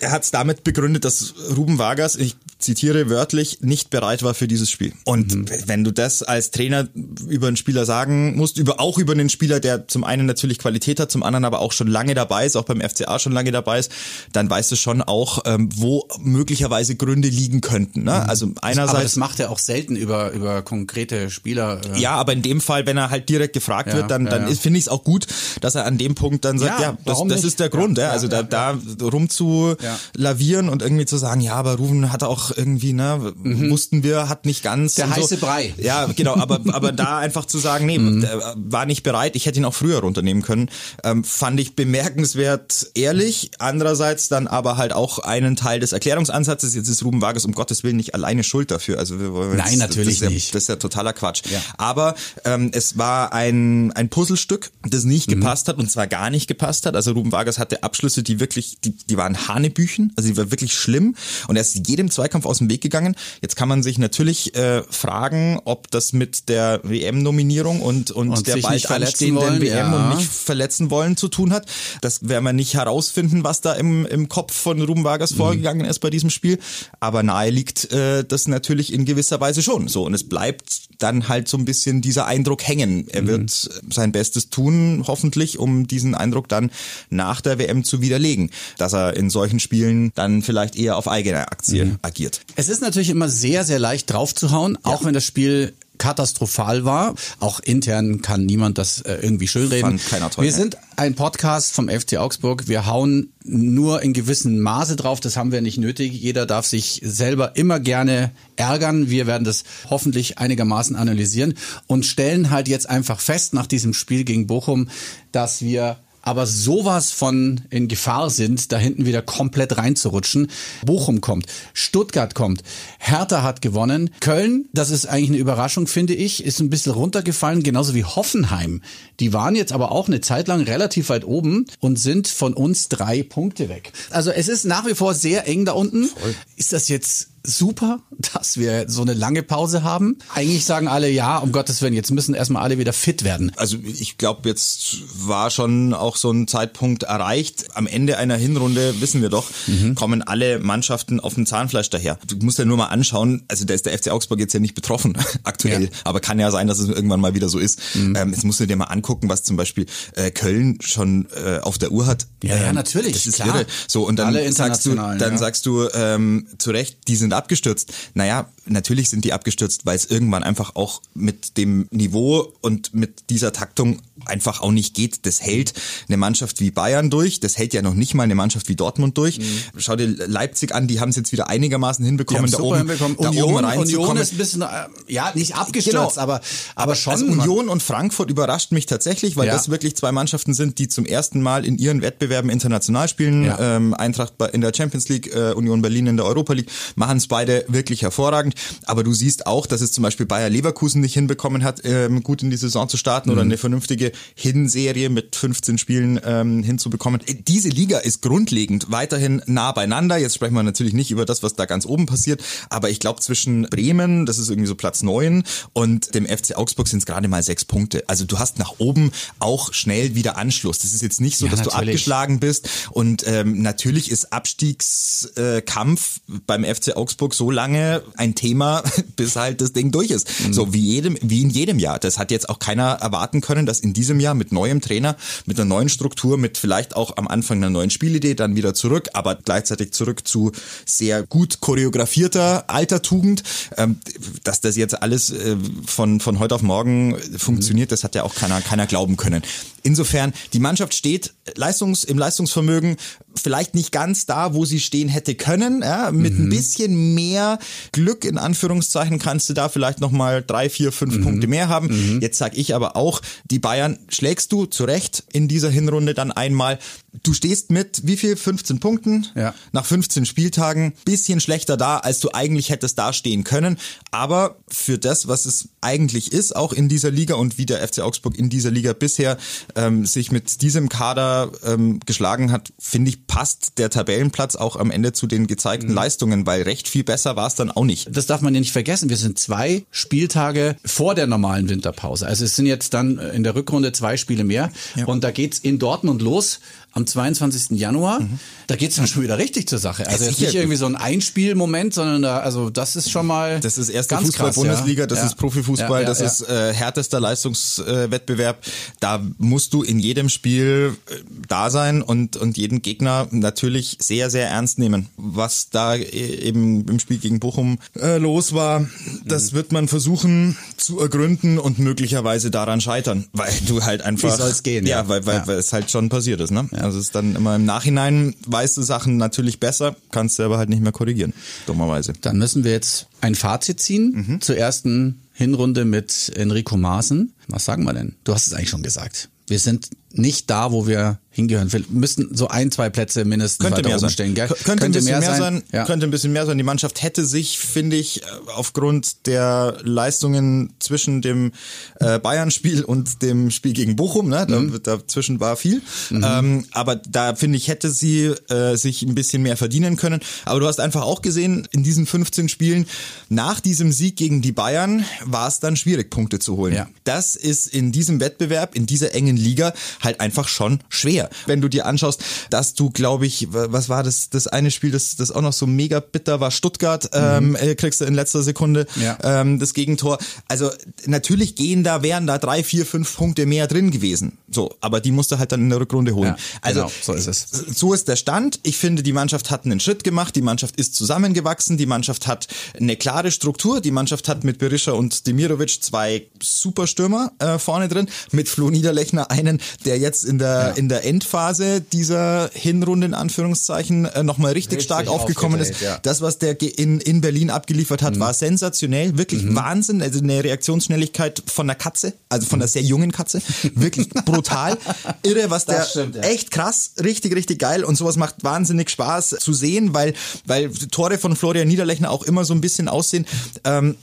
Er 0.00 0.10
hat 0.10 0.24
es 0.24 0.30
damit 0.30 0.64
begründet, 0.64 1.04
dass 1.04 1.34
Ruben 1.56 1.78
Vargas, 1.78 2.16
ich 2.16 2.36
zitiere 2.58 3.10
wörtlich, 3.10 3.58
nicht 3.60 3.90
bereit 3.90 4.22
war 4.22 4.34
für 4.34 4.48
dieses 4.48 4.70
Spiel. 4.70 4.92
Und 5.04 5.34
mhm. 5.34 5.46
wenn 5.66 5.84
du 5.84 5.90
das 5.90 6.22
als 6.22 6.50
Trainer 6.50 6.88
über 7.28 7.48
einen 7.48 7.56
Spieler 7.56 7.84
sagen 7.84 8.36
musst, 8.36 8.58
über 8.58 8.80
auch 8.80 8.98
über 8.98 9.12
einen 9.12 9.28
Spieler, 9.28 9.60
der 9.60 9.88
zum 9.88 10.04
einen 10.04 10.26
natürlich 10.26 10.58
Qualität 10.58 11.00
hat, 11.00 11.10
zum 11.10 11.22
anderen 11.22 11.44
aber 11.44 11.60
auch 11.60 11.72
schon 11.72 11.88
lange 11.88 12.14
dabei 12.14 12.46
ist, 12.46 12.56
auch 12.56 12.64
beim 12.64 12.80
FCA 12.80 13.18
schon 13.18 13.32
lange 13.32 13.50
dabei 13.50 13.80
ist, 13.80 13.90
dann 14.32 14.48
weißt 14.48 14.70
du 14.70 14.76
schon 14.76 15.02
auch, 15.02 15.40
ähm, 15.44 15.68
wo 15.74 16.06
möglicherweise 16.20 16.94
Gründe 16.94 17.28
liegen 17.28 17.60
könnten. 17.60 18.04
Ne? 18.04 18.12
Mhm. 18.12 18.30
Also 18.30 18.52
einerseits. 18.60 18.94
Aber 18.94 19.02
das 19.02 19.16
macht 19.16 19.40
er 19.40 19.50
auch 19.50 19.58
selten 19.58 19.96
über 19.96 20.30
über 20.32 20.62
konkrete 20.62 21.30
Spieler. 21.30 21.80
Äh 21.94 22.00
ja, 22.00 22.12
aber 22.12 22.32
in 22.32 22.42
dem 22.42 22.60
Fall, 22.60 22.86
wenn 22.86 22.96
er 22.96 23.10
halt 23.10 23.28
direkt 23.28 23.54
gefragt 23.54 23.88
ja, 23.88 23.94
wird, 23.94 24.10
dann, 24.10 24.26
dann 24.26 24.48
ja. 24.48 24.54
finde 24.54 24.78
ich 24.78 24.84
es 24.84 24.88
auch 24.88 25.04
gut, 25.04 25.26
dass 25.60 25.74
er 25.74 25.84
an 25.84 25.98
dem 25.98 26.14
Punkt 26.14 26.44
dann 26.44 26.58
sagt, 26.58 26.80
ja, 26.80 26.90
ja 26.90 26.98
das, 27.04 27.22
das 27.28 27.44
ist 27.44 27.60
der 27.60 27.68
Grund. 27.68 27.98
Ja, 27.98 28.10
also 28.10 28.28
da, 28.28 28.42
da 28.42 28.78
rum 29.00 29.28
zu 29.28 29.76
lavieren 30.16 30.68
und 30.68 30.82
irgendwie 30.82 31.06
zu 31.06 31.16
sagen, 31.16 31.40
ja, 31.40 31.54
aber 31.54 31.76
Rufen 31.76 32.12
hat 32.12 32.22
auch 32.22 32.50
irgendwie, 32.56 32.92
ne, 32.92 33.32
mhm. 33.36 33.70
wussten 33.70 34.02
wir, 34.02 34.28
hat 34.28 34.46
nicht 34.46 34.62
ganz. 34.62 34.94
Der 34.94 35.10
heiße 35.10 35.36
so. 35.36 35.46
Brei. 35.46 35.74
Ja, 35.78 36.06
genau, 36.06 36.36
aber, 36.36 36.60
aber 36.72 36.92
da 36.92 37.18
einfach 37.22 37.44
zu 37.44 37.58
sagen, 37.58 37.86
nee, 37.86 37.98
mhm. 37.98 38.26
war 38.56 38.86
nicht 38.86 39.02
bereit, 39.02 39.36
ich 39.36 39.46
hätte 39.46 39.58
ihn 39.58 39.64
auch 39.64 39.74
früher 39.74 40.00
runternehmen 40.00 40.42
können, 40.42 40.70
ähm, 41.04 41.24
fand 41.24 41.60
ich 41.60 41.74
bemerkenswert 41.74 42.88
ehrlich. 42.94 43.50
Andererseits 43.58 44.28
dann 44.28 44.46
aber 44.46 44.76
halt 44.76 44.92
auch 44.92 45.18
einen 45.18 45.56
Teil 45.56 45.80
des 45.80 45.92
Erklärungsansatzes. 45.92 46.74
Jetzt 46.74 46.88
ist 46.88 47.04
Ruben 47.04 47.20
Vargas 47.20 47.44
um 47.44 47.52
Gottes 47.52 47.82
Willen 47.82 47.96
nicht 47.96 48.14
alleine 48.14 48.44
schuld 48.44 48.70
dafür. 48.70 48.98
Also 48.98 49.14
Nein, 49.16 49.78
natürlich 49.78 50.20
das 50.20 50.28
ja, 50.28 50.30
nicht. 50.30 50.54
Das 50.54 50.62
ist 50.62 50.68
ja 50.68 50.76
totaler 50.76 51.12
Quatsch. 51.12 51.42
Ja. 51.50 51.60
Aber 51.78 52.14
ähm, 52.44 52.70
es 52.72 52.98
war 52.98 53.32
ein, 53.32 53.92
ein 53.92 54.08
Puzzlestück, 54.08 54.70
das 54.82 55.04
nicht 55.04 55.28
mhm. 55.28 55.40
gepasst 55.40 55.68
hat 55.68 55.78
und 55.78 55.90
zwar 55.90 56.06
gar 56.06 56.30
nicht 56.30 56.46
gepasst 56.46 56.86
hat. 56.86 56.96
Also 56.96 57.12
Ruben 57.12 57.32
Vargas 57.32 57.58
hatte 57.58 57.82
Abschlüsse, 57.82 58.22
die 58.22 58.40
wirklich, 58.40 58.78
die, 58.84 58.90
die 58.92 59.16
waren 59.16 59.48
Hanebüchen, 59.62 60.12
also 60.16 60.28
die 60.28 60.36
war 60.36 60.50
wirklich 60.50 60.74
schlimm 60.74 61.14
und 61.48 61.56
er 61.56 61.62
ist 61.62 61.88
jedem 61.88 62.10
Zweikampf 62.10 62.46
aus 62.46 62.58
dem 62.58 62.68
Weg 62.70 62.80
gegangen. 62.80 63.14
Jetzt 63.40 63.56
kann 63.56 63.68
man 63.68 63.82
sich 63.82 63.98
natürlich 63.98 64.54
äh, 64.54 64.82
fragen, 64.90 65.60
ob 65.64 65.90
das 65.90 66.12
mit 66.12 66.48
der 66.48 66.80
WM-Nominierung 66.82 67.80
und, 67.80 68.10
und, 68.10 68.30
und 68.30 68.46
der 68.46 68.56
bald 68.56 68.90
anstehenden 68.90 69.42
wollen, 69.42 69.60
WM 69.60 69.92
ja. 69.92 69.96
und 70.10 70.16
nicht 70.16 70.28
verletzen 70.28 70.90
wollen 70.90 71.16
zu 71.16 71.28
tun 71.28 71.52
hat. 71.52 71.66
Das 72.00 72.28
werden 72.28 72.44
wir 72.44 72.52
nicht 72.52 72.74
herausfinden, 72.74 73.44
was 73.44 73.60
da 73.60 73.74
im, 73.74 74.06
im 74.06 74.28
Kopf 74.28 74.52
von 74.54 74.80
Ruben 74.82 75.04
Vargas 75.04 75.32
mhm. 75.32 75.36
vorgegangen 75.36 75.86
ist 75.86 76.00
bei 76.00 76.10
diesem 76.10 76.30
Spiel. 76.30 76.58
Aber 77.00 77.22
nahe 77.22 77.50
liegt 77.50 77.92
äh, 77.92 78.24
das 78.24 78.48
natürlich 78.48 78.92
in 78.92 79.04
gewisser 79.04 79.40
Weise 79.40 79.62
schon 79.62 79.88
so. 79.88 80.04
Und 80.04 80.14
es 80.14 80.28
bleibt 80.28 80.82
dann 80.98 81.28
halt 81.28 81.48
so 81.48 81.56
ein 81.56 81.64
bisschen 81.64 82.00
dieser 82.00 82.26
Eindruck 82.26 82.66
hängen. 82.66 83.08
Er 83.08 83.22
mhm. 83.22 83.26
wird 83.26 83.70
sein 83.90 84.12
Bestes 84.12 84.50
tun, 84.50 85.04
hoffentlich, 85.06 85.58
um 85.58 85.86
diesen 85.86 86.14
Eindruck 86.14 86.48
dann 86.48 86.70
nach 87.10 87.40
der 87.40 87.58
WM 87.58 87.84
zu 87.84 88.00
widerlegen, 88.00 88.50
dass 88.78 88.92
er 88.92 89.16
in 89.16 89.30
solchen 89.30 89.51
Spielen 89.60 90.12
dann 90.14 90.42
vielleicht 90.42 90.76
eher 90.76 90.96
auf 90.96 91.08
eigene 91.08 91.50
Aktie 91.50 91.84
mhm. 91.84 91.98
agiert. 92.02 92.40
Es 92.56 92.68
ist 92.68 92.82
natürlich 92.82 93.10
immer 93.10 93.28
sehr, 93.28 93.64
sehr 93.64 93.78
leicht 93.78 94.10
draufzuhauen, 94.10 94.78
ja. 94.84 94.92
auch 94.92 95.04
wenn 95.04 95.14
das 95.14 95.24
Spiel 95.24 95.74
katastrophal 96.02 96.84
war. 96.84 97.14
Auch 97.38 97.60
intern 97.60 98.22
kann 98.22 98.44
niemand 98.44 98.76
das 98.76 99.02
äh, 99.02 99.18
irgendwie 99.22 99.46
schönreden. 99.46 99.98
Fand 99.98 100.06
keiner 100.10 100.30
toll, 100.30 100.44
wir 100.44 100.52
sind 100.52 100.76
ein 100.96 101.14
Podcast 101.14 101.72
vom 101.72 101.88
FC 101.88 102.16
Augsburg. 102.16 102.66
Wir 102.66 102.86
hauen 102.86 103.32
nur 103.44 104.02
in 104.02 104.12
gewissem 104.12 104.58
Maße 104.58 104.96
drauf. 104.96 105.20
Das 105.20 105.36
haben 105.36 105.52
wir 105.52 105.60
nicht 105.60 105.78
nötig. 105.78 106.12
Jeder 106.12 106.44
darf 106.44 106.66
sich 106.66 107.00
selber 107.04 107.54
immer 107.54 107.78
gerne 107.78 108.32
ärgern. 108.56 109.10
Wir 109.10 109.28
werden 109.28 109.44
das 109.44 109.62
hoffentlich 109.90 110.38
einigermaßen 110.38 110.96
analysieren 110.96 111.54
und 111.86 112.04
stellen 112.04 112.50
halt 112.50 112.66
jetzt 112.66 112.90
einfach 112.90 113.20
fest 113.20 113.54
nach 113.54 113.68
diesem 113.68 113.94
Spiel 113.94 114.24
gegen 114.24 114.48
Bochum, 114.48 114.88
dass 115.30 115.62
wir 115.62 115.98
aber 116.22 116.46
sowas 116.46 117.10
von 117.10 117.62
in 117.70 117.88
Gefahr 117.88 118.30
sind, 118.30 118.72
da 118.72 118.78
hinten 118.78 119.06
wieder 119.06 119.22
komplett 119.22 119.76
reinzurutschen. 119.76 120.48
Bochum 120.86 121.20
kommt, 121.20 121.46
Stuttgart 121.74 122.34
kommt, 122.34 122.62
Hertha 122.98 123.42
hat 123.42 123.60
gewonnen, 123.60 124.10
Köln, 124.20 124.68
das 124.72 124.90
ist 124.90 125.06
eigentlich 125.06 125.30
eine 125.30 125.38
Überraschung, 125.38 125.86
finde 125.86 126.14
ich, 126.14 126.44
ist 126.44 126.60
ein 126.60 126.70
bisschen 126.70 126.92
runtergefallen, 126.92 127.62
genauso 127.62 127.94
wie 127.94 128.04
Hoffenheim. 128.04 128.82
Die 129.20 129.32
waren 129.32 129.56
jetzt 129.56 129.72
aber 129.72 129.92
auch 129.92 130.08
eine 130.08 130.20
Zeit 130.20 130.48
lang 130.48 130.62
relativ 130.62 131.08
weit 131.08 131.24
oben 131.24 131.66
und 131.80 131.98
sind 131.98 132.28
von 132.28 132.54
uns 132.54 132.88
drei 132.88 133.22
Punkte 133.22 133.68
weg. 133.68 133.92
Also 134.10 134.30
es 134.30 134.48
ist 134.48 134.64
nach 134.64 134.86
wie 134.86 134.94
vor 134.94 135.14
sehr 135.14 135.46
eng 135.46 135.64
da 135.64 135.72
unten. 135.72 136.04
Voll. 136.08 136.34
Ist 136.56 136.72
das 136.72 136.88
jetzt 136.88 137.31
super, 137.44 138.00
dass 138.32 138.56
wir 138.56 138.88
so 138.88 139.02
eine 139.02 139.14
lange 139.14 139.42
Pause 139.42 139.82
haben. 139.82 140.18
Eigentlich 140.34 140.64
sagen 140.64 140.88
alle, 140.88 141.10
ja, 141.10 141.38
um 141.38 141.52
Gottes 141.52 141.82
Willen, 141.82 141.94
jetzt 141.94 142.10
müssen 142.10 142.34
erstmal 142.34 142.62
alle 142.62 142.78
wieder 142.78 142.92
fit 142.92 143.24
werden. 143.24 143.52
Also 143.56 143.76
ich 143.82 144.18
glaube, 144.18 144.48
jetzt 144.48 144.98
war 145.26 145.50
schon 145.50 145.92
auch 145.94 146.16
so 146.16 146.30
ein 146.30 146.46
Zeitpunkt 146.46 147.02
erreicht. 147.02 147.66
Am 147.74 147.86
Ende 147.86 148.18
einer 148.18 148.36
Hinrunde, 148.36 149.00
wissen 149.00 149.22
wir 149.22 149.28
doch, 149.28 149.50
mhm. 149.66 149.94
kommen 149.94 150.22
alle 150.22 150.60
Mannschaften 150.60 151.20
auf 151.20 151.34
dem 151.34 151.46
Zahnfleisch 151.46 151.90
daher. 151.90 152.18
Du 152.26 152.36
musst 152.36 152.58
ja 152.58 152.64
nur 152.64 152.76
mal 152.76 152.86
anschauen, 152.86 153.42
also 153.48 153.64
da 153.64 153.74
ist 153.74 153.86
der 153.86 153.98
FC 153.98 154.10
Augsburg 154.10 154.38
jetzt 154.38 154.52
ja 154.52 154.60
nicht 154.60 154.74
betroffen 154.74 155.18
aktuell, 155.42 155.84
ja. 155.84 155.90
aber 156.04 156.20
kann 156.20 156.38
ja 156.38 156.50
sein, 156.50 156.68
dass 156.68 156.78
es 156.78 156.88
irgendwann 156.88 157.20
mal 157.20 157.34
wieder 157.34 157.48
so 157.48 157.58
ist. 157.58 157.80
Mhm. 157.94 158.16
Ähm, 158.16 158.30
jetzt 158.30 158.44
musst 158.44 158.60
du 158.60 158.66
dir 158.66 158.76
mal 158.76 158.84
angucken, 158.84 159.28
was 159.28 159.42
zum 159.42 159.56
Beispiel 159.56 159.86
äh, 160.14 160.30
Köln 160.30 160.78
schon 160.80 161.26
äh, 161.44 161.58
auf 161.58 161.78
der 161.78 161.90
Uhr 161.90 162.06
hat. 162.06 162.26
Ja, 162.42 162.54
ähm, 162.54 162.62
ja, 162.62 162.72
natürlich. 162.72 163.12
Das 163.12 163.26
ist 163.26 163.36
klar. 163.36 163.48
irre. 163.48 163.66
So, 163.88 164.06
und 164.06 164.16
dann 164.16 164.52
sagst 164.52 164.86
du, 164.86 164.94
dann 164.94 165.18
ja. 165.18 165.38
sagst 165.38 165.66
du 165.66 165.88
ähm, 165.92 166.46
zu 166.58 166.70
Recht, 166.70 167.08
die 167.08 167.16
sind 167.16 167.31
abgestürzt. 167.32 167.92
Naja, 168.14 168.48
natürlich 168.66 169.10
sind 169.10 169.24
die 169.24 169.32
abgestürzt, 169.32 169.86
weil 169.86 169.96
es 169.96 170.06
irgendwann 170.06 170.42
einfach 170.42 170.74
auch 170.74 171.02
mit 171.14 171.56
dem 171.56 171.86
Niveau 171.90 172.52
und 172.60 172.94
mit 172.94 173.30
dieser 173.30 173.52
Taktung 173.52 173.98
einfach 174.24 174.60
auch 174.60 174.70
nicht 174.70 174.94
geht. 174.94 175.26
Das 175.26 175.40
hält 175.40 175.74
eine 176.08 176.16
Mannschaft 176.16 176.60
wie 176.60 176.70
Bayern 176.70 177.10
durch, 177.10 177.40
das 177.40 177.58
hält 177.58 177.74
ja 177.74 177.82
noch 177.82 177.94
nicht 177.94 178.14
mal 178.14 178.22
eine 178.22 178.34
Mannschaft 178.34 178.68
wie 178.68 178.76
Dortmund 178.76 179.18
durch. 179.18 179.38
Mhm. 179.38 179.62
Schau 179.78 179.96
dir 179.96 180.06
Leipzig 180.06 180.74
an, 180.74 180.86
die 180.86 181.00
haben 181.00 181.08
es 181.08 181.16
jetzt 181.16 181.32
wieder 181.32 181.48
einigermaßen 181.48 182.04
hinbekommen, 182.04 182.50
da 182.50 182.58
oben, 182.58 182.78
hinbekommen. 182.78 183.16
Da 183.20 183.28
Union, 183.30 183.64
oben 183.64 183.78
Union 183.78 184.16
ist 184.16 184.32
ein 184.32 184.38
bisschen, 184.38 184.62
äh, 184.62 184.66
ja, 185.08 185.32
nicht 185.34 185.54
abgestürzt, 185.56 186.14
genau. 186.14 186.22
aber, 186.22 186.40
aber 186.74 186.94
schon. 186.94 187.12
Also 187.12 187.26
Union 187.26 187.68
und 187.68 187.82
Frankfurt 187.82 188.30
überrascht 188.30 188.72
mich 188.72 188.86
tatsächlich, 188.86 189.36
weil 189.36 189.46
ja. 189.46 189.54
das 189.54 189.68
wirklich 189.68 189.96
zwei 189.96 190.12
Mannschaften 190.12 190.54
sind, 190.54 190.78
die 190.78 190.88
zum 190.88 191.04
ersten 191.04 191.42
Mal 191.42 191.64
in 191.64 191.78
ihren 191.78 192.02
Wettbewerben 192.02 192.50
international 192.50 193.08
spielen. 193.08 193.44
Ja. 193.44 193.76
Ähm, 193.76 193.94
Eintracht 193.94 194.34
in 194.52 194.60
der 194.60 194.72
Champions 194.74 195.08
League, 195.08 195.34
äh, 195.34 195.52
Union 195.52 195.82
Berlin 195.82 196.06
in 196.06 196.16
der 196.16 196.26
Europa 196.26 196.52
League, 196.52 196.70
machen 196.94 197.18
es 197.22 197.28
beide 197.28 197.64
wirklich 197.68 198.02
hervorragend. 198.02 198.54
Aber 198.84 199.02
du 199.04 199.12
siehst 199.12 199.46
auch, 199.46 199.66
dass 199.66 199.80
es 199.80 199.92
zum 199.92 200.02
Beispiel 200.02 200.26
Bayer 200.26 200.50
Leverkusen 200.50 201.00
nicht 201.00 201.14
hinbekommen 201.14 201.64
hat, 201.64 201.80
ähm, 201.84 202.22
gut 202.22 202.42
in 202.42 202.50
die 202.50 202.56
Saison 202.56 202.88
zu 202.88 202.96
starten 202.96 203.30
mhm. 203.30 203.32
oder 203.32 203.42
eine 203.42 203.58
vernünftige 203.58 204.12
Hinserie 204.34 205.08
mit 205.08 205.36
15 205.36 205.78
Spielen 205.78 206.20
ähm, 206.24 206.62
hinzubekommen. 206.62 207.20
Diese 207.48 207.68
Liga 207.68 207.98
ist 207.98 208.22
grundlegend 208.22 208.90
weiterhin 208.90 209.42
nah 209.46 209.72
beieinander. 209.72 210.18
Jetzt 210.18 210.34
sprechen 210.34 210.54
wir 210.54 210.62
natürlich 210.62 210.92
nicht 210.92 211.10
über 211.10 211.24
das, 211.24 211.42
was 211.42 211.54
da 211.54 211.64
ganz 211.64 211.86
oben 211.86 212.06
passiert, 212.06 212.42
aber 212.68 212.90
ich 212.90 213.00
glaube 213.00 213.20
zwischen 213.20 213.62
Bremen, 213.64 214.26
das 214.26 214.38
ist 214.38 214.50
irgendwie 214.50 214.68
so 214.68 214.74
Platz 214.74 215.02
neun 215.02 215.44
und 215.72 216.14
dem 216.14 216.26
FC 216.26 216.56
Augsburg 216.56 216.88
sind 216.88 216.98
es 216.98 217.06
gerade 217.06 217.28
mal 217.28 217.42
sechs 217.42 217.64
Punkte. 217.64 218.04
Also 218.08 218.24
du 218.24 218.38
hast 218.38 218.58
nach 218.58 218.74
oben 218.78 219.12
auch 219.38 219.72
schnell 219.72 220.14
wieder 220.14 220.36
Anschluss. 220.36 220.78
Das 220.78 220.92
ist 220.92 221.02
jetzt 221.02 221.20
nicht 221.20 221.38
so, 221.38 221.46
ja, 221.46 221.50
dass 221.50 221.60
natürlich. 221.60 221.84
du 221.84 221.90
abgeschlagen 221.90 222.40
bist 222.40 222.68
und 222.90 223.24
ähm, 223.26 223.62
natürlich 223.62 224.10
ist 224.10 224.32
Abstiegskampf 224.32 226.20
äh, 226.28 226.38
beim 226.46 226.64
FC 226.64 226.96
Augsburg 226.96 227.11
so 227.34 227.50
lange 227.50 228.02
ein 228.16 228.34
Thema, 228.34 228.82
bis 229.16 229.36
halt 229.36 229.60
das 229.60 229.72
Ding 229.72 229.90
durch 229.90 230.10
ist. 230.10 230.28
Mhm. 230.46 230.52
So 230.52 230.72
wie 230.72 230.80
jedem, 230.80 231.16
wie 231.22 231.42
in 231.42 231.50
jedem 231.50 231.78
Jahr. 231.78 231.98
Das 231.98 232.18
hat 232.18 232.30
jetzt 232.30 232.48
auch 232.48 232.58
keiner 232.58 232.92
erwarten 233.00 233.40
können, 233.40 233.66
dass 233.66 233.80
in 233.80 233.92
diesem 233.92 234.20
Jahr 234.20 234.34
mit 234.34 234.52
neuem 234.52 234.80
Trainer, 234.80 235.16
mit 235.46 235.58
einer 235.58 235.66
neuen 235.66 235.88
Struktur, 235.88 236.38
mit 236.38 236.58
vielleicht 236.58 236.96
auch 236.96 237.16
am 237.16 237.28
Anfang 237.28 237.58
einer 237.58 237.70
neuen 237.70 237.90
Spielidee, 237.90 238.34
dann 238.34 238.56
wieder 238.56 238.74
zurück, 238.74 239.10
aber 239.12 239.36
gleichzeitig 239.36 239.92
zurück 239.92 240.26
zu 240.26 240.52
sehr 240.84 241.22
gut 241.22 241.60
choreografierter 241.60 242.64
alter 242.68 243.02
Tugend, 243.02 243.42
ähm, 243.76 243.98
dass 244.44 244.60
das 244.60 244.76
jetzt 244.76 245.02
alles 245.02 245.30
äh, 245.30 245.56
von, 245.86 246.20
von 246.20 246.38
heute 246.38 246.54
auf 246.54 246.62
morgen 246.62 247.16
funktioniert, 247.36 247.92
das 247.92 248.04
hat 248.04 248.14
ja 248.14 248.22
auch 248.22 248.34
keiner, 248.34 248.60
keiner 248.60 248.86
glauben 248.86 249.16
können. 249.16 249.42
Insofern, 249.82 250.32
die 250.52 250.60
Mannschaft 250.60 250.94
steht 250.94 251.34
Leistungs, 251.56 252.04
im 252.04 252.18
Leistungsvermögen 252.18 252.96
vielleicht 253.34 253.74
nicht 253.74 253.92
ganz 253.92 254.26
da, 254.26 254.54
wo 254.54 254.64
sie 254.64 254.80
stehen 254.80 255.08
hätte 255.08 255.34
können. 255.34 255.82
Ja, 255.82 256.10
mit 256.12 256.38
mhm. 256.38 256.46
ein 256.46 256.48
bisschen 256.50 257.14
mehr 257.14 257.58
Glück 257.92 258.24
in 258.24 258.38
Anführungszeichen 258.38 259.18
kannst 259.18 259.48
du 259.48 259.54
da 259.54 259.68
vielleicht 259.68 260.00
noch 260.00 260.10
mal 260.10 260.42
drei, 260.42 260.68
vier, 260.68 260.92
fünf 260.92 261.16
mhm. 261.16 261.24
Punkte 261.24 261.46
mehr 261.46 261.68
haben. 261.68 261.88
Mhm. 261.88 262.20
Jetzt 262.20 262.38
sag 262.38 262.56
ich 262.56 262.74
aber 262.74 262.96
auch, 262.96 263.20
die 263.50 263.58
Bayern 263.58 263.98
schlägst 264.08 264.52
du 264.52 264.66
zu 264.66 264.84
Recht 264.84 265.24
in 265.32 265.48
dieser 265.48 265.70
Hinrunde 265.70 266.14
dann 266.14 266.30
einmal. 266.32 266.78
Du 267.22 267.34
stehst 267.34 267.70
mit 267.70 268.00
wie 268.04 268.16
viel? 268.16 268.36
15 268.36 268.80
Punkten 268.80 269.26
ja. 269.34 269.54
nach 269.72 269.84
15 269.84 270.24
Spieltagen. 270.24 270.94
Bisschen 271.04 271.40
schlechter 271.40 271.76
da, 271.76 271.98
als 271.98 272.20
du 272.20 272.30
eigentlich 272.32 272.70
hättest 272.70 272.98
dastehen 272.98 273.44
können. 273.44 273.76
Aber 274.10 274.56
für 274.68 274.98
das, 274.98 275.28
was 275.28 275.44
es 275.44 275.68
eigentlich 275.82 276.32
ist, 276.32 276.56
auch 276.56 276.72
in 276.72 276.88
dieser 276.88 277.10
Liga 277.10 277.34
und 277.34 277.58
wie 277.58 277.66
der 277.66 277.86
FC 277.86 278.00
Augsburg 278.00 278.38
in 278.38 278.48
dieser 278.48 278.70
Liga 278.70 278.94
bisher 278.94 279.36
ähm, 279.74 280.06
sich 280.06 280.32
mit 280.32 280.62
diesem 280.62 280.88
Kader 280.88 281.52
ähm, 281.64 282.00
geschlagen 282.00 282.50
hat, 282.50 282.72
finde 282.78 283.10
ich, 283.10 283.26
passt 283.26 283.78
der 283.78 283.90
Tabellenplatz 283.90 284.56
auch 284.56 284.76
am 284.76 284.90
Ende 284.90 285.12
zu 285.12 285.26
den 285.26 285.46
gezeigten 285.46 285.88
mhm. 285.88 285.94
Leistungen, 285.94 286.46
weil 286.46 286.62
recht 286.62 286.88
viel 286.88 287.04
besser 287.04 287.36
war 287.36 287.46
es 287.46 287.54
dann 287.54 287.70
auch 287.70 287.84
nicht. 287.84 288.08
Das 288.16 288.26
darf 288.26 288.40
man 288.40 288.54
ja 288.54 288.60
nicht 288.60 288.72
vergessen. 288.72 289.10
Wir 289.10 289.16
sind 289.16 289.38
zwei 289.38 289.84
Spieltage 289.90 290.76
vor 290.84 291.14
der 291.14 291.26
normalen 291.26 291.68
Winterpause. 291.68 292.26
Also 292.26 292.44
es 292.44 292.56
sind 292.56 292.66
jetzt 292.66 292.94
dann 292.94 293.18
in 293.18 293.42
der 293.42 293.54
Rückrunde 293.54 293.92
zwei 293.92 294.16
Spiele 294.16 294.44
mehr. 294.44 294.72
Ja. 294.96 295.04
Und 295.06 295.24
da 295.24 295.30
geht's 295.30 295.58
in 295.58 295.78
Dortmund 295.78 296.22
los 296.22 296.60
am 296.92 297.06
22. 297.06 297.78
Januar. 297.78 298.20
Mhm. 298.20 298.38
Da 298.66 298.76
geht's 298.76 298.96
dann 298.96 299.06
schon 299.06 299.22
wieder 299.22 299.38
richtig 299.38 299.68
zur 299.68 299.78
Sache. 299.78 300.06
Also 300.06 300.24
jetzt 300.24 300.40
nicht 300.40 300.54
irgendwie 300.54 300.76
so 300.76 300.86
ein 300.86 300.96
Einspielmoment, 300.96 301.94
sondern 301.94 302.22
da, 302.22 302.38
also 302.40 302.70
das 302.70 302.96
ist 302.96 303.10
schon 303.10 303.26
mal. 303.26 303.60
Das 303.60 303.78
ist 303.78 303.88
erste 303.88 304.16
Fußball-Bundesliga, 304.16 305.02
ja. 305.02 305.06
das 305.06 305.18
ja. 305.18 305.26
ist 305.26 305.36
Profifußball, 305.36 306.02
ja, 306.02 306.06
das 306.06 306.20
ist 306.20 306.48
äh, 306.48 306.72
härtester 306.72 307.20
Leistungswettbewerb. 307.20 308.64
da 309.00 309.20
musst 309.38 309.72
du 309.74 309.82
in 309.82 309.98
jedem 309.98 310.28
Spiel 310.28 310.96
äh, 311.08 311.14
da 311.48 311.70
sein 311.70 312.02
und, 312.02 312.36
und 312.36 312.56
jeden 312.56 312.82
Gegner 312.82 313.26
natürlich 313.30 313.96
sehr, 314.00 314.30
sehr 314.30 314.48
ernst 314.48 314.78
nehmen. 314.78 315.08
Was 315.16 315.70
da 315.70 315.94
äh, 315.94 316.04
eben 316.04 316.86
im 316.88 316.98
Spiel 316.98 317.18
gegen 317.18 317.40
Bochum 317.40 317.78
äh, 317.98 318.18
los 318.18 318.52
war, 318.52 318.86
das 319.24 319.52
mhm. 319.52 319.56
wird 319.56 319.72
man 319.72 319.88
versuchen 319.88 320.56
zu 320.76 321.00
ergründen 321.00 321.58
und 321.58 321.78
möglicherweise 321.78 322.50
daran 322.50 322.80
scheitern, 322.80 323.26
weil 323.32 323.52
du 323.66 323.82
halt 323.82 324.02
einfach. 324.02 324.32
Wie 324.32 324.36
soll's 324.36 324.62
gehen? 324.62 324.86
Ja, 324.86 325.08
weil, 325.08 325.24
weil, 325.26 325.46
weil 325.46 325.56
es 325.56 325.72
halt 325.72 325.90
schon 325.90 326.08
passiert 326.08 326.40
ist, 326.40 326.50
ne? 326.50 326.68
Also 326.82 326.98
es 326.98 327.06
ist 327.06 327.14
dann 327.14 327.36
immer 327.36 327.56
im 327.56 327.64
Nachhinein 327.64 328.34
weißt 328.46 328.76
du 328.76 328.82
Sachen 328.82 329.16
natürlich 329.16 329.60
besser, 329.60 329.96
kannst 330.10 330.38
du 330.38 330.42
aber 330.42 330.58
halt 330.58 330.68
nicht 330.68 330.82
mehr 330.82 330.92
korrigieren, 330.92 331.32
dummerweise. 331.66 332.12
Dann 332.20 332.38
müssen 332.38 332.64
wir 332.64 332.72
jetzt 332.72 333.06
ein 333.20 333.34
Fazit 333.34 333.80
ziehen 333.80 334.26
mhm. 334.26 334.40
zur 334.40 334.56
ersten 334.56 335.22
Hinrunde 335.32 335.84
mit 335.84 336.32
Enrico 336.36 336.76
Maaßen. 336.76 337.32
Was 337.48 337.64
sagen 337.64 337.84
wir 337.84 337.94
denn? 337.94 338.16
Du 338.24 338.34
hast 338.34 338.46
es 338.46 338.52
eigentlich 338.52 338.70
schon 338.70 338.82
gesagt. 338.82 339.28
Wir 339.48 339.58
sind 339.58 339.90
nicht 340.12 340.50
da, 340.50 340.72
wo 340.72 340.86
wir 340.86 341.18
hingehören. 341.32 341.72
Wir 341.72 341.82
müssten 341.88 342.34
so 342.34 342.48
ein, 342.48 342.70
zwei 342.70 342.90
Plätze 342.90 343.24
mindestens 343.24 343.66
könnte 343.66 343.82
mehr 343.82 344.00
umstellen. 344.00 344.36
Sein. 344.36 344.48
Könnte, 344.48 344.64
könnte, 344.64 344.84
ein 344.84 344.92
bisschen 344.92 345.18
mehr, 345.18 345.22
sein. 345.22 345.40
sein 345.40 345.62
ja. 345.72 345.84
Könnte 345.84 346.06
ein 346.06 346.10
bisschen 346.10 346.32
mehr 346.32 346.46
sein. 346.46 346.58
Die 346.58 346.64
Mannschaft 346.64 347.02
hätte 347.02 347.24
sich, 347.24 347.58
finde 347.58 347.96
ich, 347.96 348.22
aufgrund 348.54 349.26
der 349.26 349.78
Leistungen 349.82 350.74
zwischen 350.78 351.22
dem 351.22 351.52
äh, 352.00 352.18
Bayern-Spiel 352.18 352.84
und 352.84 353.22
dem 353.22 353.50
Spiel 353.50 353.72
gegen 353.72 353.96
Bochum, 353.96 354.28
ne, 354.28 354.46
mhm. 354.48 354.80
da, 354.82 354.92
dazwischen 354.96 355.40
war 355.40 355.56
viel. 355.56 355.82
Mhm. 356.10 356.24
Ähm, 356.26 356.66
aber 356.72 356.96
da 356.96 357.34
finde 357.34 357.58
ich, 357.58 357.68
hätte 357.68 357.90
sie 357.90 358.26
äh, 358.48 358.76
sich 358.76 359.02
ein 359.02 359.14
bisschen 359.14 359.42
mehr 359.42 359.56
verdienen 359.56 359.96
können. 359.96 360.20
Aber 360.44 360.60
du 360.60 360.66
hast 360.66 360.80
einfach 360.80 361.02
auch 361.02 361.22
gesehen, 361.22 361.66
in 361.72 361.82
diesen 361.82 362.06
15 362.06 362.48
Spielen 362.48 362.86
nach 363.28 363.60
diesem 363.60 363.92
Sieg 363.92 364.16
gegen 364.16 364.42
die 364.42 364.52
Bayern 364.52 365.04
war 365.24 365.48
es 365.48 365.60
dann 365.60 365.76
schwierig, 365.76 366.10
Punkte 366.10 366.38
zu 366.38 366.56
holen. 366.56 366.74
Ja. 366.74 366.88
Das 367.04 367.36
ist 367.36 367.66
in 367.66 367.92
diesem 367.92 368.20
Wettbewerb, 368.20 368.74
in 368.74 368.86
dieser 368.86 369.14
engen 369.14 369.36
Liga 369.36 369.72
halt 370.00 370.20
einfach 370.20 370.48
schon 370.48 370.80
schwer. 370.88 371.21
Wenn 371.46 371.60
du 371.60 371.68
dir 371.68 371.86
anschaust, 371.86 372.22
dass 372.50 372.74
du, 372.74 372.90
glaube 372.90 373.26
ich, 373.26 373.48
was 373.50 373.88
war 373.88 374.02
das, 374.02 374.30
das 374.30 374.46
eine 374.46 374.70
Spiel, 374.70 374.90
das, 374.90 375.16
das 375.16 375.30
auch 375.30 375.42
noch 375.42 375.52
so 375.52 375.66
mega 375.66 376.00
bitter 376.00 376.40
war, 376.40 376.50
Stuttgart, 376.50 377.10
ähm, 377.12 377.50
mhm. 377.50 377.56
äh, 377.56 377.74
kriegst 377.74 378.00
du 378.00 378.04
in 378.04 378.14
letzter 378.14 378.42
Sekunde 378.42 378.86
ja. 378.96 379.18
ähm, 379.22 379.58
das 379.58 379.74
Gegentor. 379.74 380.18
Also 380.48 380.70
natürlich 381.06 381.54
gehen 381.54 381.84
da, 381.84 382.02
wären 382.02 382.26
da 382.26 382.38
drei, 382.38 382.62
vier, 382.62 382.86
fünf 382.86 383.16
Punkte 383.16 383.46
mehr 383.46 383.66
drin 383.66 383.90
gewesen. 383.90 384.38
So, 384.50 384.74
aber 384.80 385.00
die 385.00 385.10
musst 385.10 385.32
du 385.32 385.38
halt 385.38 385.52
dann 385.52 385.60
in 385.60 385.70
der 385.70 385.80
Rückrunde 385.80 386.14
holen. 386.14 386.34
Ja, 386.36 386.36
also 386.60 386.80
genau, 386.80 386.92
so 387.02 387.12
ist 387.14 387.26
es. 387.26 387.46
So 387.50 387.94
ist 387.94 388.08
der 388.08 388.16
Stand. 388.16 388.60
Ich 388.62 388.76
finde, 388.76 389.02
die 389.02 389.12
Mannschaft 389.12 389.50
hat 389.50 389.64
einen 389.64 389.80
Schritt 389.80 390.04
gemacht, 390.04 390.36
die 390.36 390.42
Mannschaft 390.42 390.76
ist 390.76 390.94
zusammengewachsen, 390.94 391.76
die 391.78 391.86
Mannschaft 391.86 392.26
hat 392.26 392.48
eine 392.78 392.96
klare 392.96 393.30
Struktur, 393.30 393.80
die 393.80 393.90
Mannschaft 393.90 394.28
hat 394.28 394.44
mit 394.44 394.58
Berisha 394.58 394.92
und 394.92 395.26
Demirovic 395.26 395.82
zwei 395.82 396.26
Superstürmer 396.40 397.32
äh, 397.38 397.58
vorne 397.58 397.88
drin, 397.88 398.08
mit 398.30 398.48
Flo 398.48 398.70
Niederlechner 398.70 399.30
einen, 399.30 399.60
der 399.84 399.98
jetzt 399.98 400.24
in 400.24 400.38
der, 400.38 400.48
ja. 400.48 400.68
in 400.70 400.88
der 400.88 401.04
Endphase 401.12 401.82
dieser 401.82 402.50
Hinrunde 402.54 403.06
in 403.06 403.14
Anführungszeichen 403.14 404.06
äh, 404.06 404.22
nochmal 404.22 404.52
richtig, 404.52 404.78
richtig 404.78 404.84
stark 404.84 405.08
aufgekommen 405.08 405.60
ist. 405.60 405.80
Ja. 405.82 405.98
Das, 406.02 406.22
was 406.22 406.38
der 406.38 406.58
in, 406.60 407.00
in 407.00 407.20
Berlin 407.20 407.50
abgeliefert 407.50 408.00
hat, 408.00 408.14
mhm. 408.14 408.20
war 408.20 408.32
sensationell, 408.32 409.18
wirklich 409.18 409.42
mhm. 409.42 409.54
Wahnsinn. 409.54 410.00
Also 410.00 410.20
eine 410.20 410.42
Reaktionsschnelligkeit 410.42 411.42
von 411.46 411.66
der 411.66 411.76
Katze, 411.76 412.14
also 412.30 412.46
von 412.46 412.60
der 412.60 412.68
sehr 412.68 412.82
jungen 412.82 413.12
Katze, 413.12 413.42
wirklich 413.74 414.08
brutal. 414.08 414.78
Irre, 415.22 415.50
was 415.50 415.66
der 415.66 415.84
stimmt, 415.84 416.16
ja. 416.16 416.22
echt 416.22 416.50
krass, 416.50 416.92
richtig, 417.02 417.36
richtig 417.36 417.58
geil 417.58 417.84
und 417.84 417.96
sowas 417.96 418.16
macht 418.16 418.42
wahnsinnig 418.42 418.88
Spaß 418.88 419.36
zu 419.38 419.52
sehen, 419.52 419.92
weil, 419.92 420.14
weil 420.46 420.70
Tore 420.70 421.18
von 421.18 421.36
Florian 421.36 421.68
Niederlechner 421.68 422.10
auch 422.10 422.22
immer 422.22 422.46
so 422.46 422.54
ein 422.54 422.62
bisschen 422.62 422.88
aussehen. 422.88 423.26
Ähm, 423.64 423.96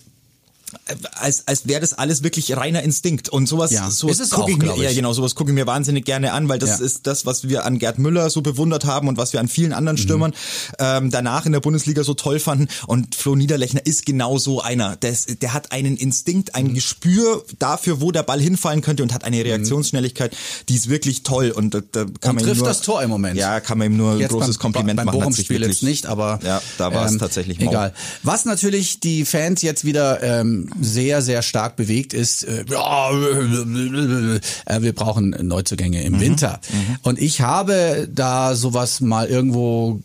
als, 1.13 1.47
als 1.47 1.67
wäre 1.67 1.81
das 1.81 1.93
alles 1.93 2.23
wirklich 2.23 2.55
reiner 2.55 2.83
Instinkt 2.83 3.29
und 3.29 3.47
sowas, 3.47 3.71
ja, 3.71 3.89
sowas 3.89 4.29
gucke 4.29 4.51
ich 4.51 4.57
mir, 4.57 4.73
ich. 4.75 4.81
ja 4.81 4.93
genau, 4.93 5.13
sowas 5.13 5.35
gucke 5.35 5.51
ich 5.51 5.55
mir 5.55 5.67
wahnsinnig 5.67 6.05
gerne 6.05 6.33
an, 6.33 6.49
weil 6.49 6.59
das 6.59 6.79
ja. 6.79 6.85
ist 6.85 7.07
das, 7.07 7.25
was 7.25 7.47
wir 7.47 7.65
an 7.65 7.79
Gerd 7.79 7.99
Müller 7.99 8.29
so 8.29 8.41
bewundert 8.41 8.85
haben 8.85 9.07
und 9.07 9.17
was 9.17 9.33
wir 9.33 9.39
an 9.39 9.47
vielen 9.47 9.73
anderen 9.73 9.97
mhm. 9.97 10.01
Stürmern 10.01 10.31
mhm. 10.31 10.75
ähm, 10.79 11.11
danach 11.11 11.45
in 11.45 11.51
der 11.51 11.59
Bundesliga 11.59 12.03
so 12.03 12.13
toll 12.13 12.39
fanden 12.39 12.67
und 12.87 13.15
Flo 13.15 13.35
Niederlechner 13.35 13.85
ist 13.85 14.05
genau 14.05 14.37
so 14.37 14.61
einer, 14.61 14.95
der, 14.95 15.11
ist, 15.11 15.41
der 15.41 15.53
hat 15.53 15.71
einen 15.71 15.97
Instinkt, 15.97 16.55
ein 16.55 16.67
mhm. 16.67 16.73
Gespür 16.75 17.43
dafür, 17.59 18.01
wo 18.01 18.11
der 18.11 18.23
Ball 18.23 18.39
hinfallen 18.39 18.81
könnte 18.81 19.03
und 19.03 19.13
hat 19.13 19.23
eine 19.23 19.37
mhm. 19.37 19.43
Reaktionsschnelligkeit, 19.43 20.35
die 20.69 20.75
ist 20.75 20.89
wirklich 20.89 21.23
toll 21.23 21.51
und 21.51 21.73
da, 21.73 21.81
da 21.91 22.05
kann 22.05 22.31
und 22.31 22.35
man 22.35 22.43
trifft 22.43 22.59
nur, 22.59 22.67
das 22.67 22.81
Tor 22.81 23.01
im 23.03 23.09
Moment. 23.09 23.37
Ja, 23.37 23.59
kann 23.59 23.77
man 23.77 23.87
ihm 23.91 23.97
nur 23.97 24.17
jetzt 24.17 24.31
ein 24.31 24.37
großes 24.37 24.57
beim, 24.57 24.61
Kompliment 24.61 24.97
beim 24.97 25.05
machen. 25.05 25.19
Beim 25.19 25.33
Spiel 25.33 25.61
jetzt 25.61 25.83
nicht, 25.83 26.05
aber 26.05 26.39
ja, 26.43 26.61
da 26.77 26.93
war 26.93 27.05
es 27.05 27.13
ähm, 27.13 27.19
tatsächlich 27.19 27.59
mau. 27.59 27.71
egal. 27.71 27.93
Was 28.23 28.45
natürlich 28.45 28.99
die 28.99 29.25
Fans 29.25 29.61
jetzt 29.61 29.85
wieder 29.85 30.21
ähm, 30.23 30.58
sehr 30.79 31.21
sehr 31.21 31.41
stark 31.41 31.75
bewegt 31.75 32.13
ist, 32.13 32.43
äh, 32.43 32.65
ja, 32.69 33.11
äh, 33.11 34.81
wir 34.81 34.93
brauchen 34.93 35.35
Neuzugänge 35.41 36.03
im 36.03 36.13
mhm. 36.13 36.19
Winter. 36.21 36.59
Mhm. 36.71 36.97
Und 37.03 37.19
ich 37.19 37.41
habe 37.41 38.07
da 38.11 38.55
sowas 38.55 39.01
mal 39.01 39.27
irgendwo 39.27 40.01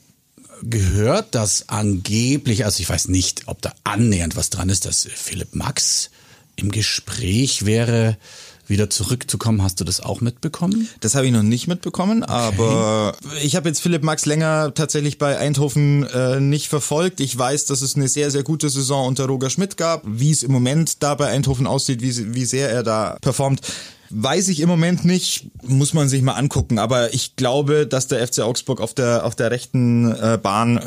gehört, 0.62 1.34
dass 1.34 1.68
angeblich, 1.68 2.64
also 2.64 2.80
ich 2.80 2.88
weiß 2.88 3.08
nicht, 3.08 3.42
ob 3.46 3.60
da 3.62 3.72
annähernd 3.84 4.36
was 4.36 4.50
dran 4.50 4.68
ist, 4.68 4.86
dass 4.86 5.06
Philipp 5.14 5.54
Max 5.54 6.10
im 6.56 6.70
Gespräch 6.70 7.66
wäre, 7.66 8.16
wieder 8.66 8.90
zurückzukommen. 8.90 9.62
Hast 9.62 9.80
du 9.80 9.84
das 9.84 10.00
auch 10.00 10.20
mitbekommen? 10.20 10.88
Das 11.00 11.14
habe 11.14 11.26
ich 11.26 11.32
noch 11.32 11.42
nicht 11.42 11.66
mitbekommen, 11.66 12.22
okay. 12.22 12.32
aber 12.32 13.16
ich 13.42 13.56
habe 13.56 13.68
jetzt 13.68 13.80
Philipp 13.80 14.02
Max 14.02 14.26
länger 14.26 14.72
tatsächlich 14.74 15.18
bei 15.18 15.38
Eindhoven 15.38 16.04
äh, 16.04 16.40
nicht 16.40 16.68
verfolgt. 16.68 17.20
Ich 17.20 17.36
weiß, 17.36 17.66
dass 17.66 17.82
es 17.82 17.96
eine 17.96 18.08
sehr, 18.08 18.30
sehr 18.30 18.42
gute 18.42 18.68
Saison 18.68 19.06
unter 19.06 19.26
Roger 19.26 19.50
Schmidt 19.50 19.76
gab. 19.76 20.02
Wie 20.06 20.30
es 20.30 20.42
im 20.42 20.52
Moment 20.52 21.02
da 21.02 21.14
bei 21.14 21.28
Eindhoven 21.28 21.66
aussieht, 21.66 22.02
wie, 22.02 22.34
wie 22.34 22.44
sehr 22.44 22.70
er 22.70 22.82
da 22.82 23.18
performt, 23.20 23.60
Weiß 24.16 24.48
ich 24.48 24.60
im 24.60 24.68
Moment 24.68 25.04
nicht, 25.04 25.50
muss 25.62 25.92
man 25.92 26.08
sich 26.08 26.22
mal 26.22 26.34
angucken. 26.34 26.78
Aber 26.78 27.14
ich 27.14 27.34
glaube, 27.34 27.84
dass 27.86 28.06
der 28.06 28.24
FC 28.24 28.40
Augsburg 28.40 28.80
auf 28.80 28.94
der 28.94 29.24
auf 29.24 29.34
der 29.34 29.50
rechten 29.50 30.12
äh, 30.12 30.38
Bahn 30.40 30.76
äh, 30.76 30.82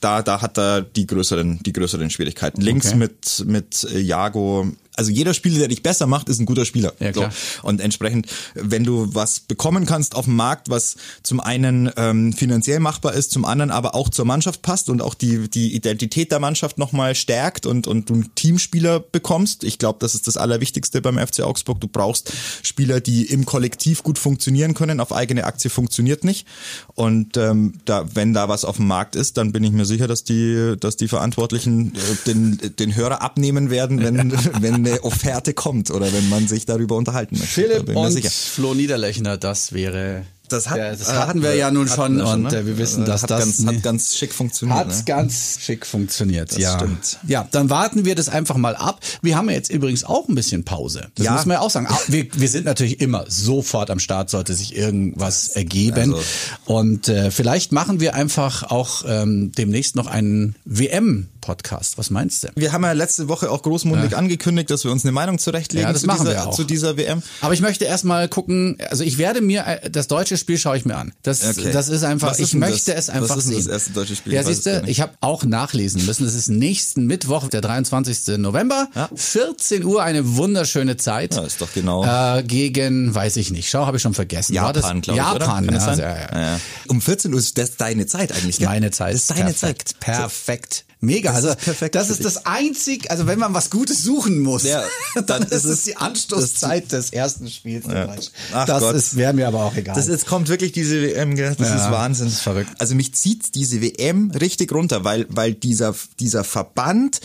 da 0.00 0.22
da 0.22 0.40
hat 0.40 0.58
er 0.58 0.82
die 0.82 1.06
größeren 1.06 1.60
die 1.62 1.72
größeren 1.72 2.10
Schwierigkeiten. 2.10 2.60
Links 2.60 2.88
okay. 2.88 2.96
mit 2.96 3.44
mit 3.46 3.86
Jago 3.92 4.66
also 4.96 5.10
jeder 5.10 5.32
Spieler, 5.32 5.58
der 5.58 5.68
dich 5.68 5.82
besser 5.82 6.06
macht, 6.06 6.28
ist 6.28 6.38
ein 6.38 6.46
guter 6.46 6.64
Spieler. 6.64 6.92
Ja, 6.98 7.12
klar. 7.12 7.30
So. 7.30 7.66
Und 7.66 7.80
entsprechend, 7.80 8.26
wenn 8.54 8.84
du 8.84 9.14
was 9.14 9.40
bekommen 9.40 9.86
kannst 9.86 10.14
auf 10.14 10.26
dem 10.26 10.36
Markt, 10.36 10.68
was 10.68 10.96
zum 11.22 11.40
einen 11.40 11.90
ähm, 11.96 12.32
finanziell 12.32 12.78
machbar 12.78 13.14
ist, 13.14 13.30
zum 13.30 13.44
anderen 13.44 13.70
aber 13.70 13.94
auch 13.94 14.10
zur 14.10 14.24
Mannschaft 14.24 14.62
passt 14.62 14.90
und 14.90 15.00
auch 15.00 15.14
die, 15.14 15.48
die 15.48 15.74
Identität 15.74 16.30
der 16.30 16.40
Mannschaft 16.40 16.78
nochmal 16.78 17.14
stärkt 17.14 17.64
und, 17.64 17.86
und 17.86 18.10
du 18.10 18.14
einen 18.14 18.34
Teamspieler 18.34 19.00
bekommst. 19.00 19.64
Ich 19.64 19.78
glaube, 19.78 19.98
das 20.00 20.14
ist 20.14 20.26
das 20.26 20.36
Allerwichtigste 20.36 21.00
beim 21.00 21.18
FC 21.18 21.40
Augsburg. 21.40 21.80
Du 21.80 21.88
brauchst 21.88 22.32
Spieler, 22.62 23.00
die 23.00 23.24
im 23.26 23.46
Kollektiv 23.46 24.02
gut 24.02 24.18
funktionieren 24.18 24.74
können. 24.74 25.00
Auf 25.00 25.12
eigene 25.12 25.44
Aktie 25.44 25.70
funktioniert 25.70 26.24
nicht. 26.24 26.46
Und 26.94 27.36
ähm, 27.36 27.74
da, 27.86 28.06
wenn 28.14 28.34
da 28.34 28.48
was 28.48 28.64
auf 28.64 28.76
dem 28.76 28.86
Markt 28.88 29.16
ist, 29.16 29.38
dann 29.38 29.52
bin 29.52 29.64
ich 29.64 29.72
mir 29.72 29.86
sicher, 29.86 30.06
dass 30.06 30.24
die, 30.24 30.74
dass 30.78 30.96
die 30.96 31.08
Verantwortlichen 31.08 31.94
äh, 31.94 31.98
den, 32.26 32.58
den 32.78 32.94
Hörer 32.94 33.22
abnehmen 33.22 33.70
werden, 33.70 34.02
wenn, 34.02 34.32
wenn 34.60 34.81
eine 34.86 35.04
Offerte 35.04 35.54
kommt 35.54 35.90
oder 35.90 36.12
wenn 36.12 36.28
man 36.28 36.48
sich 36.48 36.66
darüber 36.66 36.96
unterhalten 36.96 37.38
möchte. 37.38 37.62
Philipp 37.62 37.96
und 37.96 38.10
sicher. 38.10 38.30
Flo 38.30 38.74
Niederlechner, 38.74 39.36
das 39.36 39.72
wäre 39.72 40.24
das, 40.52 40.68
hat, 40.68 40.78
das 40.78 41.08
hatten, 41.08 41.28
hatten 41.28 41.42
wir 41.42 41.54
ja 41.54 41.70
nun 41.70 41.88
schon, 41.88 42.18
schon 42.18 42.20
und 42.20 42.42
ne? 42.52 42.66
wir 42.66 42.78
wissen, 42.78 43.04
dass 43.04 43.22
hat 43.22 43.30
das 43.30 43.40
ganz, 43.40 43.66
hat 43.66 43.82
ganz 43.82 44.16
schick 44.16 44.32
funktioniert. 44.32 44.78
Hat 44.78 44.88
ne? 44.88 45.02
ganz 45.06 45.58
schick 45.60 45.86
funktioniert, 45.86 46.52
das 46.52 46.58
ja. 46.58 46.78
Stimmt. 46.78 47.18
Ja, 47.26 47.48
dann 47.50 47.70
warten 47.70 48.04
wir 48.04 48.14
das 48.14 48.28
einfach 48.28 48.56
mal 48.56 48.76
ab. 48.76 49.00
Wir 49.22 49.36
haben 49.36 49.48
ja 49.48 49.56
jetzt 49.56 49.70
übrigens 49.70 50.04
auch 50.04 50.28
ein 50.28 50.34
bisschen 50.34 50.64
Pause. 50.64 51.08
Das 51.14 51.26
ja. 51.26 51.32
muss 51.32 51.46
man 51.46 51.54
ja 51.54 51.60
auch 51.60 51.70
sagen. 51.70 51.88
Wir, 52.08 52.26
wir 52.34 52.48
sind 52.48 52.64
natürlich 52.66 53.00
immer 53.00 53.24
sofort 53.28 53.90
am 53.90 53.98
Start, 53.98 54.30
sollte 54.30 54.54
sich 54.54 54.76
irgendwas 54.76 55.48
ergeben. 55.48 56.14
Also. 56.14 56.24
Und 56.66 57.08
äh, 57.08 57.30
vielleicht 57.30 57.72
machen 57.72 58.00
wir 58.00 58.14
einfach 58.14 58.64
auch 58.64 59.04
ähm, 59.06 59.52
demnächst 59.52 59.96
noch 59.96 60.06
einen 60.06 60.56
WM 60.64 61.28
Podcast. 61.42 61.98
Was 61.98 62.08
meinst 62.08 62.44
du? 62.44 62.48
Wir 62.54 62.72
haben 62.72 62.84
ja 62.84 62.92
letzte 62.92 63.28
Woche 63.28 63.50
auch 63.50 63.62
großmundig 63.62 64.12
ja. 64.12 64.18
angekündigt, 64.18 64.70
dass 64.70 64.84
wir 64.84 64.90
uns 64.90 65.04
eine 65.04 65.12
Meinung 65.12 65.38
zurechtlegen 65.38 65.86
ja, 65.86 65.92
das 65.92 66.02
zu, 66.02 66.06
machen 66.06 66.24
dieser, 66.24 66.32
wir 66.32 66.48
auch. 66.48 66.56
zu 66.56 66.64
dieser 66.64 66.96
WM. 66.96 67.22
Aber 67.42 67.52
ich 67.52 67.60
möchte 67.60 67.84
erstmal 67.84 68.28
gucken, 68.28 68.78
also 68.88 69.04
ich 69.04 69.18
werde 69.18 69.42
mir 69.42 69.66
äh, 69.66 69.90
das 69.90 70.08
deutsche 70.08 70.38
Spiel 70.38 70.56
schaue 70.56 70.78
ich 70.78 70.86
mir 70.86 70.96
an. 70.96 71.12
Das, 71.22 71.44
okay. 71.44 71.70
das 71.72 71.88
ist 71.88 72.04
einfach, 72.04 72.32
ist 72.32 72.40
ich 72.40 72.54
möchte 72.54 72.92
das? 72.92 73.04
es 73.04 73.10
einfach 73.10 73.36
Was 73.36 73.44
ist 73.44 73.46
sehen. 73.48 73.56
das 73.56 73.66
erste 73.66 73.92
deutsche 73.92 74.16
Spiel? 74.16 74.32
Ja, 74.32 74.42
siehst 74.42 74.64
du, 74.64 74.84
ich 74.86 75.00
habe 75.02 75.12
auch 75.20 75.44
nachlesen 75.44 76.06
müssen. 76.06 76.26
Es 76.26 76.34
ist 76.34 76.48
nächsten 76.48 77.06
Mittwoch, 77.06 77.48
der 77.48 77.60
23. 77.60 78.38
November, 78.38 78.88
ja. 78.94 79.10
14 79.14 79.84
Uhr, 79.84 80.02
eine 80.02 80.36
wunderschöne 80.36 80.96
Zeit. 80.96 81.34
Ja, 81.34 81.42
ist 81.42 81.60
doch 81.60 81.72
genau. 81.74 82.04
Äh, 82.04 82.44
gegen, 82.44 83.14
weiß 83.14 83.36
ich 83.36 83.50
nicht, 83.50 83.68
schau, 83.68 83.86
habe 83.86 83.96
ich 83.96 84.02
schon 84.02 84.14
vergessen. 84.14 84.54
Japan, 84.54 85.00
glaube 85.00 85.18
ich, 85.20 85.26
Japan, 85.26 85.68
oder? 85.68 85.96
Ja, 85.96 85.96
ja, 85.96 86.40
ja. 86.40 86.60
Um 86.86 87.00
14 87.00 87.32
Uhr 87.32 87.40
ist 87.40 87.58
das 87.58 87.76
deine 87.76 88.06
Zeit 88.06 88.32
eigentlich, 88.32 88.58
gell? 88.58 88.68
Meine 88.68 88.92
Zeit. 88.92 89.14
Das 89.14 89.22
ist 89.22 89.30
deine 89.30 89.52
perfekt, 89.52 89.88
Zeit. 89.88 90.00
Perfekt. 90.00 90.84
Mega. 91.04 91.30
Das 91.30 91.36
also 91.38 91.48
ist 91.48 91.58
perfekt 91.58 91.94
das 91.96 92.10
ist 92.10 92.24
das 92.24 92.46
einzig, 92.46 93.10
also 93.10 93.26
wenn 93.26 93.36
man 93.40 93.52
was 93.54 93.70
Gutes 93.70 94.04
suchen 94.04 94.38
muss, 94.38 94.62
ja, 94.62 94.84
dann, 95.16 95.26
dann 95.26 95.42
ist 95.42 95.64
es 95.64 95.82
die 95.82 95.96
Anstoßzeit 95.96 96.92
des 96.92 97.12
ersten 97.12 97.50
Spiels. 97.50 97.86
Ja. 97.86 98.08
Ach 98.52 98.66
das 98.66 98.82
Gott. 98.82 98.94
ist 98.94 99.16
wäre 99.16 99.32
mir 99.32 99.48
aber 99.48 99.64
auch 99.64 99.74
egal. 99.74 99.96
Das 99.96 100.06
jetzt 100.06 100.26
kommt 100.26 100.48
wirklich 100.48 100.70
diese 100.70 101.02
WM, 101.02 101.36
das 101.36 101.58
Ja, 101.58 101.74
ist 101.74 101.90
Wahnsinn. 101.90 102.26
das 102.26 102.34
ist 102.34 102.42
verrückt. 102.42 102.70
Also 102.78 102.94
mich 102.94 103.14
zieht 103.16 103.56
diese 103.56 103.82
WM 103.82 104.30
richtig 104.30 104.70
runter, 104.72 105.02
weil 105.02 105.26
weil 105.28 105.54
dieser 105.54 105.92
dieser 106.20 106.44
Verband 106.44 107.20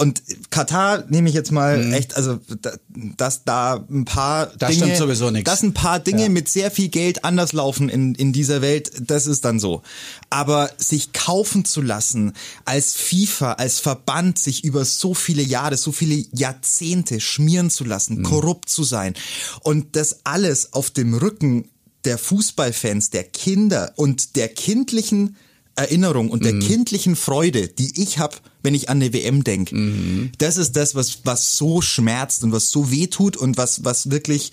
und 0.00 0.22
Katar 0.50 1.04
nehme 1.08 1.28
ich 1.28 1.34
jetzt 1.34 1.50
mal 1.52 1.84
Mhm. 1.84 1.92
echt, 1.92 2.16
also 2.16 2.38
da- 2.62 2.76
dass 3.16 3.44
da 3.44 3.84
ein 3.90 4.04
paar 4.04 4.46
Da 4.58 4.68
Dinge, 4.68 4.84
stimmt 4.84 4.96
sowieso 4.96 5.30
nichts. 5.30 5.50
dass 5.50 5.62
ein 5.62 5.74
paar 5.74 5.98
Dinge 5.98 6.22
Ja. 6.22 6.28
mit 6.28 6.48
sehr 6.48 6.70
viel 6.70 6.88
Geld 6.88 7.24
anders 7.24 7.52
laufen 7.52 7.88
in, 7.88 8.14
in 8.14 8.32
dieser 8.32 8.62
Welt, 8.62 8.92
das 9.00 9.26
ist 9.26 9.44
dann 9.44 9.58
so. 9.58 9.82
Aber 10.30 10.70
sich 10.78 11.12
kaufen 11.12 11.64
zu 11.64 11.82
lassen 11.82 12.32
als 12.64 12.94
FIFA, 12.94 13.54
als 13.54 13.80
Verband, 13.80 14.38
sich 14.38 14.62
über 14.64 14.84
so 14.84 15.14
viele 15.14 15.42
Jahre, 15.42 15.76
so 15.76 15.90
viele 15.92 16.24
Jahrzehnte 16.32 17.20
schmieren 17.20 17.68
zu 17.70 17.84
Mhm. 17.84 17.90
lassen, 17.90 18.22
korrupt 18.22 18.68
zu 18.68 18.84
sein 18.84 19.14
und 19.62 19.96
das 19.96 20.20
alles 20.24 20.72
auf 20.72 20.90
dem 20.90 21.14
Rücken 21.14 21.68
der 22.04 22.18
Fußballfans, 22.18 23.10
der 23.10 23.24
Kinder 23.24 23.92
und 23.96 24.36
der 24.36 24.48
kindlichen 24.48 25.36
Erinnerung 25.78 26.28
und 26.30 26.44
der 26.44 26.54
Mhm. 26.54 26.60
kindlichen 26.60 27.16
Freude, 27.16 27.68
die 27.68 28.02
ich 28.02 28.18
habe, 28.18 28.36
wenn 28.62 28.74
ich 28.74 28.88
an 28.88 28.98
eine 29.00 29.12
WM 29.12 29.44
denke. 29.44 29.74
Mhm. 29.76 30.32
Das 30.38 30.56
ist 30.56 30.72
das, 30.76 30.94
was, 30.94 31.20
was 31.24 31.56
so 31.56 31.80
schmerzt 31.80 32.42
und 32.44 32.52
was 32.52 32.70
so 32.70 32.90
weh 32.90 33.06
tut 33.06 33.36
und 33.36 33.56
was, 33.56 33.84
was 33.84 34.10
wirklich, 34.10 34.50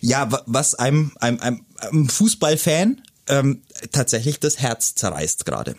ja, 0.00 0.30
wa- 0.30 0.42
was 0.46 0.74
einem, 0.74 1.12
einem, 1.20 1.40
einem, 1.40 1.60
einem 1.78 2.08
Fußballfan 2.08 3.00
ähm, 3.28 3.62
tatsächlich 3.92 4.38
das 4.40 4.58
Herz 4.58 4.94
zerreißt 4.94 5.44
gerade. 5.46 5.74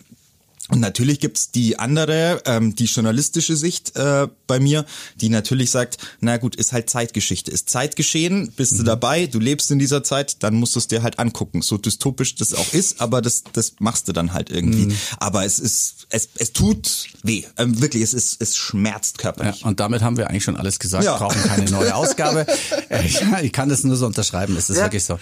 Und 0.70 0.80
natürlich 0.80 1.20
gibt's 1.20 1.50
die 1.50 1.78
andere, 1.78 2.42
ähm, 2.44 2.76
die 2.76 2.84
journalistische 2.84 3.56
Sicht 3.56 3.96
äh, 3.96 4.28
bei 4.46 4.60
mir, 4.60 4.84
die 5.16 5.30
natürlich 5.30 5.70
sagt, 5.70 5.96
na 6.20 6.36
gut, 6.36 6.56
ist 6.56 6.72
halt 6.72 6.90
Zeitgeschichte, 6.90 7.50
ist 7.50 7.70
Zeitgeschehen, 7.70 8.52
bist 8.52 8.72
Mhm. 8.72 8.78
du 8.78 8.82
dabei, 8.84 9.26
du 9.26 9.38
lebst 9.38 9.70
in 9.70 9.78
dieser 9.78 10.02
Zeit, 10.04 10.42
dann 10.42 10.54
musst 10.54 10.74
du 10.74 10.78
es 10.80 10.86
dir 10.88 11.02
halt 11.02 11.18
angucken. 11.18 11.62
So 11.62 11.78
dystopisch 11.78 12.34
das 12.34 12.52
auch 12.54 12.72
ist, 12.74 13.00
aber 13.00 13.22
das, 13.22 13.44
das 13.52 13.74
machst 13.78 14.08
du 14.08 14.12
dann 14.12 14.32
halt 14.34 14.50
irgendwie. 14.50 14.86
Mhm. 14.86 14.96
Aber 15.18 15.44
es 15.44 15.58
ist, 15.58 16.06
es, 16.10 16.28
es 16.36 16.52
tut 16.52 17.06
weh. 17.22 17.44
Ähm, 17.56 17.80
wirklich, 17.80 18.02
es 18.02 18.12
ist, 18.12 18.36
es 18.40 18.56
schmerzt 18.56 19.16
Ja, 19.18 19.22
körperlich. 19.22 19.64
und 19.64 19.80
damit 19.80 20.02
haben 20.02 20.16
wir 20.18 20.28
eigentlich 20.28 20.44
schon 20.44 20.56
alles 20.56 20.78
gesagt. 20.78 21.04
Ja. 21.04 21.16
Brauchen 21.16 21.42
keine 21.44 21.70
neue 21.70 21.94
Ausgabe. 21.94 22.46
Äh, 22.90 23.06
ja, 23.08 23.40
ich 23.40 23.52
kann 23.52 23.68
das 23.70 23.84
nur 23.84 23.96
so 23.96 24.04
unterschreiben. 24.06 24.54
Es 24.56 24.68
ist 24.68 24.76
Ja. 24.76 24.84
wirklich 24.84 25.04
so. 25.04 25.18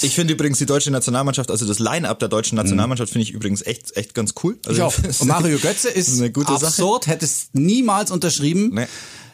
Ich 0.00 0.14
finde 0.14 0.32
übrigens 0.34 0.58
die 0.58 0.66
deutsche 0.66 0.90
Nationalmannschaft, 0.90 1.50
also 1.50 1.66
das 1.66 1.78
Line-Up 1.78 2.18
der 2.18 2.28
deutschen 2.28 2.56
Nationalmannschaft 2.56 3.12
finde 3.12 3.24
ich 3.24 3.32
übrigens 3.32 3.62
echt, 3.62 3.96
echt 3.96 4.14
ganz 4.14 4.34
cool. 4.42 4.58
Also 4.66 4.78
Ich 4.78 4.82
auch. 4.82 4.94
Und 5.20 5.28
Mario 5.28 5.58
Götze 5.58 5.88
ist 5.90 6.16
eine 6.18 6.30
gute 6.32 6.52
Sache. 6.54 6.66
absurd, 6.66 7.06
hätte 7.06 7.24
es 7.24 7.48
niemals 7.52 8.10
unterschrieben. 8.10 8.70
Nee. 8.74 8.86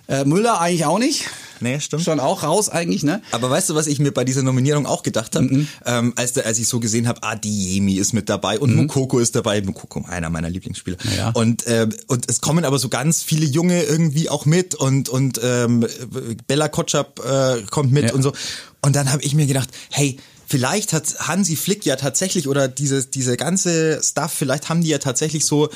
Äh, 0.09 0.25
Müller 0.25 0.59
eigentlich 0.59 0.87
auch 0.87 0.99
nicht. 0.99 1.27
Nee, 1.61 1.81
stimmt. 1.81 2.03
Schon 2.03 2.19
auch 2.19 2.43
raus 2.43 2.71
eigentlich, 2.71 3.03
ne? 3.03 3.21
Aber 3.31 3.51
weißt 3.51 3.69
du, 3.69 3.75
was 3.75 3.87
ich 3.89 3.99
mir 3.99 4.11
bei 4.11 4.25
dieser 4.25 4.43
Nominierung 4.43 4.87
auch 4.87 5.03
gedacht 5.03 5.35
habe, 5.37 5.45
Mhm. 5.47 5.69
ähm, 5.85 6.13
als, 6.17 6.39
als 6.39 6.59
ich 6.59 6.67
so 6.67 6.81
gesehen 6.81 7.07
habe, 7.09 7.23
Adiemi 7.25 7.95
ist 7.97 8.15
mit 8.15 8.31
dabei 8.31 8.59
und 8.59 8.75
Mukoko 8.75 9.19
ist 9.19 9.37
dabei. 9.37 9.61
Mukoko, 9.61 10.07
einer 10.09 10.31
meiner 10.31 10.49
Lieblingsspieler. 10.49 10.97
Mhm. 11.03 11.11
Ja. 11.19 11.31
Und, 11.31 11.67
äh, 11.67 11.89
und 12.07 12.25
es 12.31 12.41
kommen 12.41 12.65
aber 12.65 12.79
so 12.79 12.89
ganz 12.89 13.23
viele 13.23 13.45
Junge 13.45 13.83
irgendwie 13.83 14.31
auch 14.31 14.47
mit 14.47 14.75
und, 14.77 15.11
und 15.11 15.41
ähm, 15.45 15.85
Bella 16.47 16.69
Kotschap 16.69 17.21
äh, 17.23 17.63
kommt 17.71 17.93
mit 17.93 18.05
Ja. 18.05 18.15
und 18.15 18.23
so. 18.23 18.33
Und 18.81 18.97
dann 18.97 19.13
habe 19.13 19.23
ich 19.23 19.35
mir 19.35 19.47
gedacht, 19.47 19.69
hey, 19.91 20.17
vielleicht 20.49 20.93
hat 20.93 21.29
Hansi 21.29 21.57
Flick 21.57 21.85
ja 21.85 21.97
tatsächlich 21.97 22.49
oder 22.49 22.69
diese, 22.69 23.05
diese 23.05 23.37
ganze 23.37 24.01
Stuff, 24.03 24.33
vielleicht 24.33 24.69
haben 24.69 24.83
die 24.83 24.89
ja 24.89 24.99
tatsächlich 24.99 25.45
so 25.45 25.69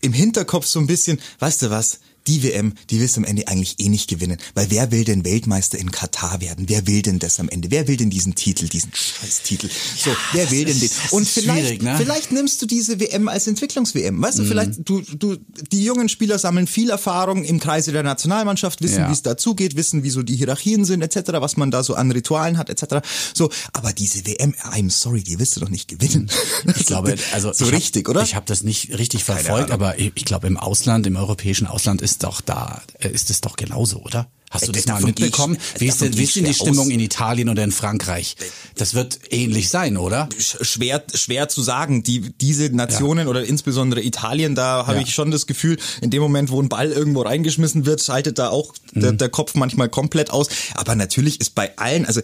im 0.00 0.12
Hinterkopf 0.12 0.66
so 0.66 0.80
ein 0.80 0.86
bisschen, 0.86 1.20
weißt 1.38 1.62
du 1.62 1.70
was, 1.70 2.00
die 2.28 2.42
WM, 2.42 2.74
die 2.90 3.00
willst 3.00 3.16
du 3.16 3.20
am 3.20 3.24
Ende 3.24 3.48
eigentlich 3.48 3.76
eh 3.78 3.88
nicht 3.88 4.08
gewinnen. 4.08 4.36
Weil 4.54 4.70
wer 4.70 4.90
will 4.92 5.04
denn 5.04 5.24
Weltmeister 5.24 5.78
in 5.78 5.90
Katar 5.90 6.40
werden? 6.40 6.68
Wer 6.68 6.86
will 6.86 7.02
denn 7.02 7.18
das 7.18 7.40
am 7.40 7.48
Ende? 7.48 7.70
Wer 7.70 7.88
will 7.88 7.96
denn 7.96 8.10
diesen 8.10 8.34
Titel, 8.34 8.68
diesen 8.68 8.92
Scheißtitel? 8.94 9.68
So, 9.68 10.10
wer 10.32 10.50
will 10.50 10.64
denn 10.66 10.78
den? 10.78 10.90
Und 11.10 11.22
ist 11.22 11.32
vielleicht, 11.32 11.82
ne? 11.82 11.96
vielleicht 11.98 12.30
nimmst 12.32 12.60
du 12.62 12.66
diese 12.66 13.00
WM 13.00 13.28
als 13.28 13.46
Entwicklungs-WM. 13.46 14.20
Weißt 14.20 14.38
du, 14.38 14.44
vielleicht, 14.44 14.88
du, 14.88 15.00
du, 15.00 15.36
die 15.72 15.82
jungen 15.84 16.08
Spieler 16.08 16.38
sammeln 16.38 16.66
viel 16.66 16.90
Erfahrung 16.90 17.44
im 17.44 17.58
Kreise 17.60 17.92
der 17.92 18.02
Nationalmannschaft, 18.02 18.82
wissen, 18.82 18.98
Ja. 19.00 19.08
wie 19.08 19.12
es 19.12 19.22
dazugeht, 19.22 19.76
wissen, 19.76 20.02
wie 20.02 20.10
so 20.10 20.22
die 20.22 20.36
Hierarchien 20.36 20.84
sind, 20.84 21.02
etc., 21.02 21.32
was 21.40 21.56
man 21.56 21.70
da 21.70 21.82
so 21.82 21.94
an 21.94 22.10
Ritualen 22.10 22.58
hat, 22.58 22.68
etc. 22.68 23.06
So, 23.34 23.50
aber 23.72 23.92
diese 23.92 24.26
WM, 24.26 24.54
I'm 24.72 24.90
sorry, 24.90 25.22
die 25.22 25.38
willst 25.38 25.56
du 25.56 25.60
doch 25.60 25.70
nicht 25.70 25.88
gewinnen. 25.88 26.30
Ich 26.76 26.86
glaube, 26.86 27.14
also 27.32 27.52
so 27.52 27.64
ich 27.64 27.72
hab, 27.72 27.78
richtig, 27.78 28.08
oder? 28.08 28.22
Ich 28.22 28.34
habe 28.34 28.46
das 28.46 28.62
nicht 28.62 28.98
richtig 28.98 29.24
Keine 29.24 29.40
verfolgt, 29.40 29.70
Ahnung. 29.70 29.86
aber 29.86 29.98
ich, 29.98 30.12
ich 30.14 30.24
glaube 30.24 30.46
im 30.46 30.56
Ausland, 30.56 31.06
im 31.06 31.16
europäischen 31.16 31.66
Ausland 31.66 32.02
ist 32.02 32.17
doch 32.18 32.40
da, 32.40 32.82
äh, 32.98 33.08
ist 33.08 33.30
es 33.30 33.40
doch 33.40 33.56
genauso, 33.56 34.00
oder? 34.00 34.30
Hast 34.50 34.66
du 34.66 34.72
Äh, 34.72 34.74
das 34.76 34.86
mal 34.86 34.98
gehe 35.00 35.08
ich- 35.10 35.20
mitbekommen? 35.20 35.56
äh, 35.56 35.80
Wie 35.80 35.86
ist 35.86 36.00
denn, 36.00 36.16
wie 36.16 36.22
ist 36.24 36.36
denn 36.36 36.44
die 36.44 36.54
Stimmung 36.54 36.86
aus. 36.86 36.92
in 36.92 37.00
Italien 37.00 37.48
oder 37.48 37.64
in 37.64 37.72
Frankreich? 37.72 38.36
Das 38.76 38.94
wird 38.94 39.18
ähnlich 39.30 39.68
sein, 39.68 39.96
oder? 39.96 40.28
sch- 40.38 40.64
schwer 40.64 41.02
schwer 41.14 41.48
zu 41.48 41.62
sagen. 41.62 42.02
Die 42.02 42.20
diese 42.40 42.70
Nationen 42.70 43.28
oder 43.28 43.44
insbesondere 43.44 44.02
Italien, 44.02 44.54
da 44.54 44.86
habe 44.86 44.98
Ja. 44.98 45.02
ich 45.02 45.12
schon 45.14 45.30
das 45.30 45.46
Gefühl, 45.46 45.76
in 46.00 46.10
dem 46.10 46.22
Moment, 46.22 46.50
wo 46.50 46.60
ein 46.62 46.68
Ball 46.68 46.90
irgendwo 46.90 47.22
reingeschmissen 47.22 47.84
wird, 47.86 48.02
schaltet 48.02 48.38
da 48.38 48.48
auch 48.50 48.72
der, 48.92 49.12
Mhm. 49.12 49.18
der 49.18 49.28
Kopf 49.28 49.54
manchmal 49.54 49.88
komplett 49.88 50.30
aus. 50.30 50.48
Aber 50.74 50.94
natürlich 50.94 51.40
ist 51.40 51.54
bei 51.54 51.76
allen, 51.76 52.06
also 52.06 52.20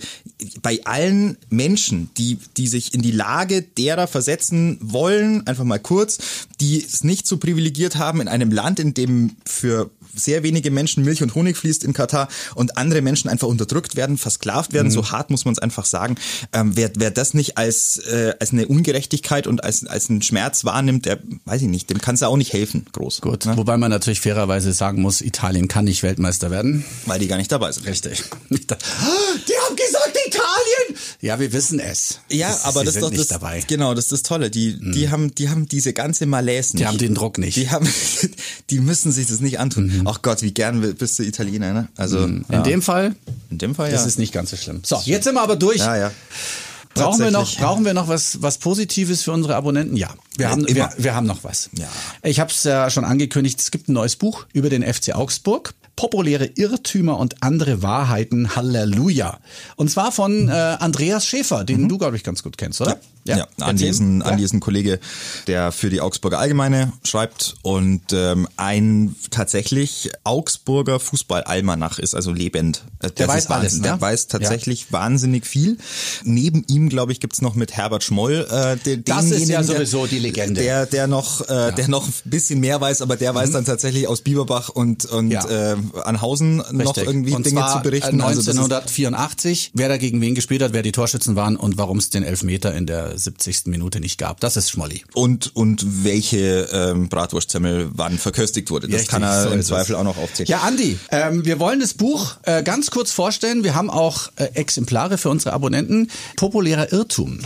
bei 0.62 0.80
allen 0.84 1.36
Menschen, 1.50 2.10
die 2.16 2.38
die 2.56 2.68
sich 2.68 2.94
in 2.94 3.02
die 3.02 3.10
Lage 3.10 3.62
derer 3.62 4.06
versetzen 4.06 4.78
wollen, 4.80 5.46
einfach 5.46 5.64
mal 5.64 5.78
kurz, 5.78 6.18
die 6.60 6.82
es 6.82 7.04
nicht 7.04 7.26
so 7.26 7.36
privilegiert 7.36 7.96
haben 7.96 8.20
in 8.20 8.28
einem 8.28 8.50
Land, 8.50 8.78
in 8.80 8.94
dem 8.94 9.36
für 9.44 9.90
sehr 10.16 10.42
wenige 10.42 10.70
Menschen 10.70 11.04
Milch 11.04 11.22
und 11.22 11.34
Honig 11.34 11.56
fließt 11.56 11.84
in 11.84 11.92
Katar 11.92 12.28
und 12.54 12.76
andere 12.76 13.02
Menschen 13.02 13.28
einfach 13.28 13.48
unterdrückt 13.48 13.96
werden, 13.96 14.18
versklavt 14.18 14.72
werden, 14.72 14.90
so 14.90 15.10
hart 15.10 15.30
muss 15.30 15.44
man 15.44 15.52
es 15.52 15.58
einfach 15.58 15.84
sagen. 15.84 16.16
Ähm, 16.52 16.72
wer, 16.76 16.90
wer 16.96 17.10
das 17.10 17.34
nicht 17.34 17.58
als, 17.58 17.98
äh, 17.98 18.34
als 18.40 18.52
eine 18.52 18.66
Ungerechtigkeit 18.68 19.46
und 19.46 19.62
als, 19.64 19.86
als 19.86 20.10
einen 20.10 20.22
Schmerz 20.22 20.64
wahrnimmt, 20.64 21.06
der, 21.06 21.18
weiß 21.44 21.62
ich 21.62 21.68
nicht, 21.68 21.90
dem 21.90 22.00
kann 22.00 22.14
es 22.14 22.22
auch 22.22 22.36
nicht 22.36 22.52
helfen, 22.52 22.86
groß. 22.92 23.20
Gut, 23.20 23.44
Ne? 23.46 23.56
wobei 23.56 23.76
man 23.76 23.90
natürlich 23.90 24.20
fairerweise 24.20 24.72
sagen 24.72 25.02
muss, 25.02 25.20
Italien 25.20 25.68
kann 25.68 25.84
nicht 25.84 26.02
Weltmeister 26.02 26.50
werden. 26.50 26.84
Weil 27.06 27.18
die 27.18 27.26
gar 27.28 27.36
nicht 27.36 27.52
dabei 27.52 27.72
sind. 27.72 27.86
Richtig. 27.86 28.22
Die 28.50 28.56
haben 28.56 29.76
gesagt 29.76 30.16
Italien! 30.26 30.43
Ja, 31.24 31.40
wir 31.40 31.54
wissen 31.54 31.80
es. 31.80 32.20
Ja, 32.30 32.50
Das 32.50 32.66
aber 32.66 32.84
das 32.84 32.96
ist 32.96 33.02
doch 33.02 33.08
nicht 33.08 33.18
das, 33.22 33.28
dabei. 33.28 33.60
Mhm. 33.60 33.64
genau, 33.66 33.94
das 33.94 34.04
ist 34.04 34.12
das 34.12 34.22
Tolle. 34.24 34.50
Die, 34.50 34.78
die 34.92 35.08
haben, 35.08 35.34
die 35.34 35.48
haben 35.48 35.66
diese 35.66 35.94
ganze 35.94 36.26
Malaise 36.26 36.76
nicht. 36.76 36.82
Die 36.82 36.86
haben 36.86 36.98
den 36.98 37.14
Druck 37.14 37.38
nicht. 37.38 37.56
Die 37.56 37.70
haben, 37.70 37.88
die 38.70 38.78
müssen 38.78 39.10
sich 39.10 39.28
das 39.28 39.40
nicht 39.40 39.58
antun. 39.58 40.02
Ach 40.04 40.20
Gott, 40.20 40.42
wie 40.42 40.52
gern 40.52 40.82
bist 40.96 41.18
du 41.18 41.22
Italiener, 41.22 41.72
ne? 41.72 41.88
Also, 41.96 42.20
ja. 42.20 42.26
Mhm. 42.26 42.44
In 42.50 42.62
dem 42.64 42.82
Fall, 42.82 43.16
in 43.48 43.56
dem 43.56 43.74
Fall, 43.74 43.90
ja. 43.90 43.96
das 43.96 44.04
ist 44.04 44.18
nicht 44.18 44.34
ganz 44.34 44.50
so 44.50 44.58
schlimm. 44.58 44.82
So, 44.84 45.00
jetzt 45.06 45.24
sind 45.24 45.34
wir 45.34 45.40
aber 45.40 45.56
durch. 45.56 45.78
ja, 45.78 45.96
ja. 45.96 46.10
Brauchen 46.92 47.20
wir 47.20 47.30
noch, 47.30 47.56
brauchen 47.56 47.86
wir 47.86 47.94
noch 47.94 48.06
was, 48.08 48.42
was 48.42 48.58
Positives 48.58 49.22
für 49.22 49.32
unsere 49.32 49.56
Abonnenten? 49.56 49.96
Ja, 49.96 50.14
wir 50.36 50.44
Ja, 50.44 50.50
haben, 50.52 50.68
wir, 50.68 50.90
wir 50.96 51.14
haben 51.14 51.26
noch 51.26 51.42
was. 51.42 51.70
Ja. 51.72 51.88
Ich 52.22 52.38
habe 52.38 52.50
es 52.52 52.64
ja 52.64 52.90
schon 52.90 53.04
angekündigt, 53.04 53.58
es 53.60 53.70
gibt 53.70 53.88
ein 53.88 53.94
neues 53.94 54.16
Buch 54.16 54.46
über 54.52 54.68
den 54.68 54.82
FC 54.82 55.14
Augsburg. 55.14 55.72
Populäre 55.96 56.46
Irrtümer 56.46 57.18
und 57.18 57.42
andere 57.42 57.82
Wahrheiten. 57.82 58.56
Halleluja. 58.56 59.38
Und 59.76 59.90
zwar 59.90 60.12
von 60.12 60.48
äh, 60.48 60.52
Andreas 60.52 61.26
Schäfer, 61.26 61.64
den 61.64 61.88
du, 61.88 61.98
glaube 61.98 62.16
ich, 62.16 62.24
ganz 62.24 62.42
gut 62.42 62.58
kennst, 62.58 62.80
oder? 62.80 62.92
Ja, 62.92 63.00
ja. 63.24 63.46
Erzähl. 63.60 63.88
ist 63.88 64.00
ein, 64.00 64.20
Ja. 64.20 64.26
Andi 64.26 64.44
ist 64.44 64.52
ein 64.52 64.60
Kollege, 64.60 65.00
der 65.46 65.72
für 65.72 65.90
die 65.90 66.00
Augsburger 66.00 66.38
Allgemeine 66.38 66.92
schreibt 67.04 67.54
und 67.62 68.02
ähm, 68.12 68.48
ein 68.56 69.16
tatsächlich 69.30 70.10
Augsburger 70.24 71.00
Fußball-Almanach 71.00 71.98
ist, 71.98 72.14
also 72.14 72.30
lebend. 72.32 72.84
Äh, 73.00 73.10
Der 73.10 73.26
das 73.26 73.28
weiß 73.28 73.42
ist 73.44 73.50
Wahnsinn. 73.50 73.60
alles, 73.60 73.74
ne? 73.76 73.82
Der 73.82 74.00
weiß 74.00 74.26
tatsächlich 74.28 74.92
wahnsinnig 74.92 75.46
viel. 75.46 75.78
Neben 76.24 76.64
ihm, 76.68 76.88
glaube 76.88 77.12
ich, 77.12 77.20
gibt's 77.20 77.40
noch 77.42 77.54
mit 77.54 77.72
Herbert 77.76 78.04
Schmoll 78.04 78.46
äh, 78.50 78.76
den, 78.76 79.04
Das 79.04 79.30
ist 79.30 79.48
ja 79.48 79.62
sowieso 79.62 80.06
die 80.06 80.18
Legende. 80.18 80.60
Der, 80.62 80.86
der 80.86 81.06
noch, 81.06 81.40
äh, 81.48 81.72
der 81.72 81.88
noch 81.88 82.06
ein 82.06 82.12
bisschen 82.24 82.60
mehr 82.60 82.80
weiß, 82.80 83.02
aber 83.02 83.16
der 83.16 83.34
weiß 83.34 83.50
dann 83.52 83.64
tatsächlich 83.64 84.06
aus 84.08 84.20
Bieberbach 84.20 84.68
und, 84.68 85.04
und 85.06 85.24
Mhm. 85.26 85.30
Ja. 85.30 85.72
äh, 85.72 85.76
Anhausen 86.04 86.56
noch 86.58 86.72
Richtig. 86.96 87.04
irgendwie 87.06 87.32
und 87.32 87.46
Dinge 87.46 87.66
zu 87.72 87.80
berichten. 87.80 88.20
Also 88.20 88.40
das 88.40 88.48
ist- 88.48 88.58
1984, 88.58 89.70
wer 89.74 89.88
da 89.88 89.96
gegen 89.96 90.20
wen 90.20 90.34
gespielt 90.34 90.62
hat, 90.62 90.72
wer 90.72 90.82
die 90.82 90.92
Torschützen 90.92 91.36
waren 91.36 91.56
und 91.56 91.78
warum 91.78 91.98
es 91.98 92.10
den 92.10 92.22
Elfmeter 92.22 92.74
in 92.74 92.86
der 92.86 93.13
70. 93.18 93.66
Minute 93.66 94.00
nicht 94.00 94.18
gab. 94.18 94.40
Das 94.40 94.56
ist 94.56 94.70
Schmolli. 94.70 95.04
und 95.14 95.54
und 95.54 96.04
welche 96.04 96.68
ähm, 96.72 97.08
Bratwurstsemmel 97.08 97.90
wann 97.94 98.18
verköstigt 98.18 98.70
wurde. 98.70 98.86
Das 98.88 98.94
Richtig, 99.02 99.10
kann 99.10 99.22
er 99.22 99.44
so 99.44 99.50
im 99.50 99.62
Zweifel 99.62 99.92
es. 99.92 99.98
auch 99.98 100.04
noch 100.04 100.16
aufzählen. 100.16 100.48
Ja, 100.48 100.60
Andi, 100.60 100.98
ähm, 101.10 101.44
wir 101.44 101.58
wollen 101.58 101.80
das 101.80 101.94
Buch 101.94 102.36
äh, 102.42 102.62
ganz 102.62 102.90
kurz 102.90 103.10
vorstellen. 103.12 103.64
Wir 103.64 103.74
haben 103.74 103.90
auch 103.90 104.28
äh, 104.36 104.44
Exemplare 104.54 105.18
für 105.18 105.30
unsere 105.30 105.52
Abonnenten. 105.54 106.10
Populärer 106.36 106.92
Irrtum. 106.92 107.38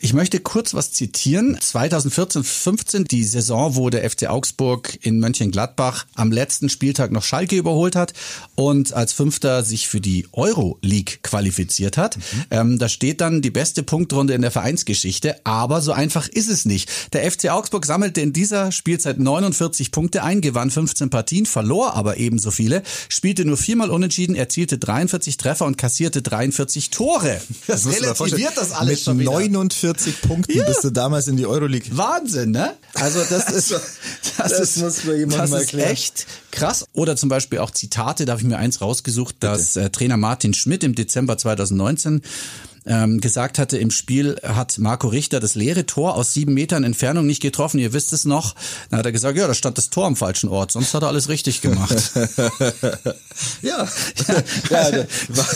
Ich 0.00 0.12
möchte 0.12 0.40
kurz 0.40 0.74
was 0.74 0.92
zitieren. 0.92 1.56
2014-15, 1.58 3.04
die 3.06 3.24
Saison, 3.24 3.76
wo 3.76 3.90
der 3.90 4.08
FC 4.08 4.26
Augsburg 4.28 4.98
in 5.02 5.20
Mönchengladbach 5.20 6.06
am 6.14 6.32
letzten 6.32 6.68
Spieltag 6.68 7.12
noch 7.12 7.22
Schalke 7.22 7.56
überholt 7.56 7.96
hat 7.96 8.12
und 8.54 8.92
als 8.92 9.12
Fünfter 9.12 9.62
sich 9.62 9.88
für 9.88 10.00
die 10.00 10.26
Euro-League 10.32 11.22
qualifiziert 11.22 11.96
hat. 11.96 12.18
Ähm, 12.50 12.78
da 12.78 12.88
steht 12.88 13.20
dann 13.20 13.42
die 13.42 13.50
beste 13.50 13.82
Punktrunde 13.82 14.34
in 14.34 14.42
der 14.42 14.50
Vereinsgeschichte, 14.58 15.36
aber 15.44 15.80
so 15.80 15.92
einfach 15.92 16.26
ist 16.26 16.50
es 16.50 16.64
nicht. 16.64 16.90
Der 17.12 17.30
FC 17.30 17.48
Augsburg 17.50 17.86
sammelte 17.86 18.20
in 18.20 18.32
dieser 18.32 18.72
Spielzeit 18.72 19.20
49 19.20 19.92
Punkte 19.92 20.24
ein, 20.24 20.40
gewann 20.40 20.72
15 20.72 21.10
Partien, 21.10 21.46
verlor 21.46 21.94
aber 21.94 22.16
ebenso 22.16 22.50
viele, 22.50 22.82
spielte 23.08 23.44
nur 23.44 23.56
viermal 23.56 23.90
unentschieden, 23.90 24.34
erzielte 24.34 24.76
43 24.76 25.36
Treffer 25.36 25.64
und 25.64 25.78
kassierte 25.78 26.22
43 26.22 26.90
Tore. 26.90 27.40
Das 27.68 27.82
vorstellen, 27.84 28.12
relativiert 28.16 28.52
das 28.56 28.72
alles 28.72 28.90
Mit 28.96 29.00
schon 29.04 29.18
wieder. 29.20 29.30
49 29.30 30.22
Punkten 30.22 30.58
Ja. 30.58 30.64
bist 30.64 30.82
du 30.82 30.90
damals 30.90 31.28
in 31.28 31.36
die 31.36 31.46
Euroleague. 31.46 31.96
Wahnsinn, 31.96 32.50
ne? 32.50 32.74
Also 32.94 33.20
das 33.30 33.48
ist, 33.52 33.70
das, 33.70 33.82
das 34.38 34.58
ist, 34.60 34.78
muss 34.78 35.04
mir 35.04 35.18
jemand 35.18 35.38
das 35.38 35.50
mal 35.50 35.62
ist 35.62 35.72
echt 35.74 36.26
krass. 36.50 36.84
Oder 36.94 37.14
zum 37.14 37.28
Beispiel 37.28 37.60
auch 37.60 37.70
Zitate, 37.70 38.24
da 38.24 38.32
habe 38.32 38.42
ich 38.42 38.48
mir 38.48 38.58
eins 38.58 38.80
rausgesucht, 38.80 39.36
dass 39.38 39.76
äh, 39.76 39.90
Trainer 39.90 40.16
Martin 40.16 40.52
Schmidt 40.52 40.82
im 40.82 40.96
Dezember 40.96 41.38
2019 41.38 42.22
ähm, 42.88 43.20
gesagt 43.20 43.58
hatte, 43.58 43.76
im 43.76 43.90
Spiel 43.90 44.36
hat 44.42 44.78
Marco 44.78 45.08
Richter 45.08 45.40
das 45.40 45.54
leere 45.54 45.86
Tor 45.86 46.14
aus 46.14 46.32
sieben 46.32 46.54
Metern 46.54 46.84
Entfernung 46.84 47.26
nicht 47.26 47.42
getroffen. 47.42 47.78
Ihr 47.78 47.92
wisst 47.92 48.12
es 48.12 48.24
noch. 48.24 48.54
Dann 48.90 48.98
hat 48.98 49.06
er 49.06 49.12
gesagt, 49.12 49.36
ja, 49.36 49.46
da 49.46 49.54
stand 49.54 49.78
das 49.78 49.90
Tor 49.90 50.06
am 50.06 50.16
falschen 50.16 50.48
Ort. 50.48 50.72
Sonst 50.72 50.94
hat 50.94 51.02
er 51.02 51.08
alles 51.08 51.28
richtig 51.28 51.60
gemacht. 51.60 52.12
ja, 53.62 53.86
ja 54.70 55.06
war, 55.28 55.46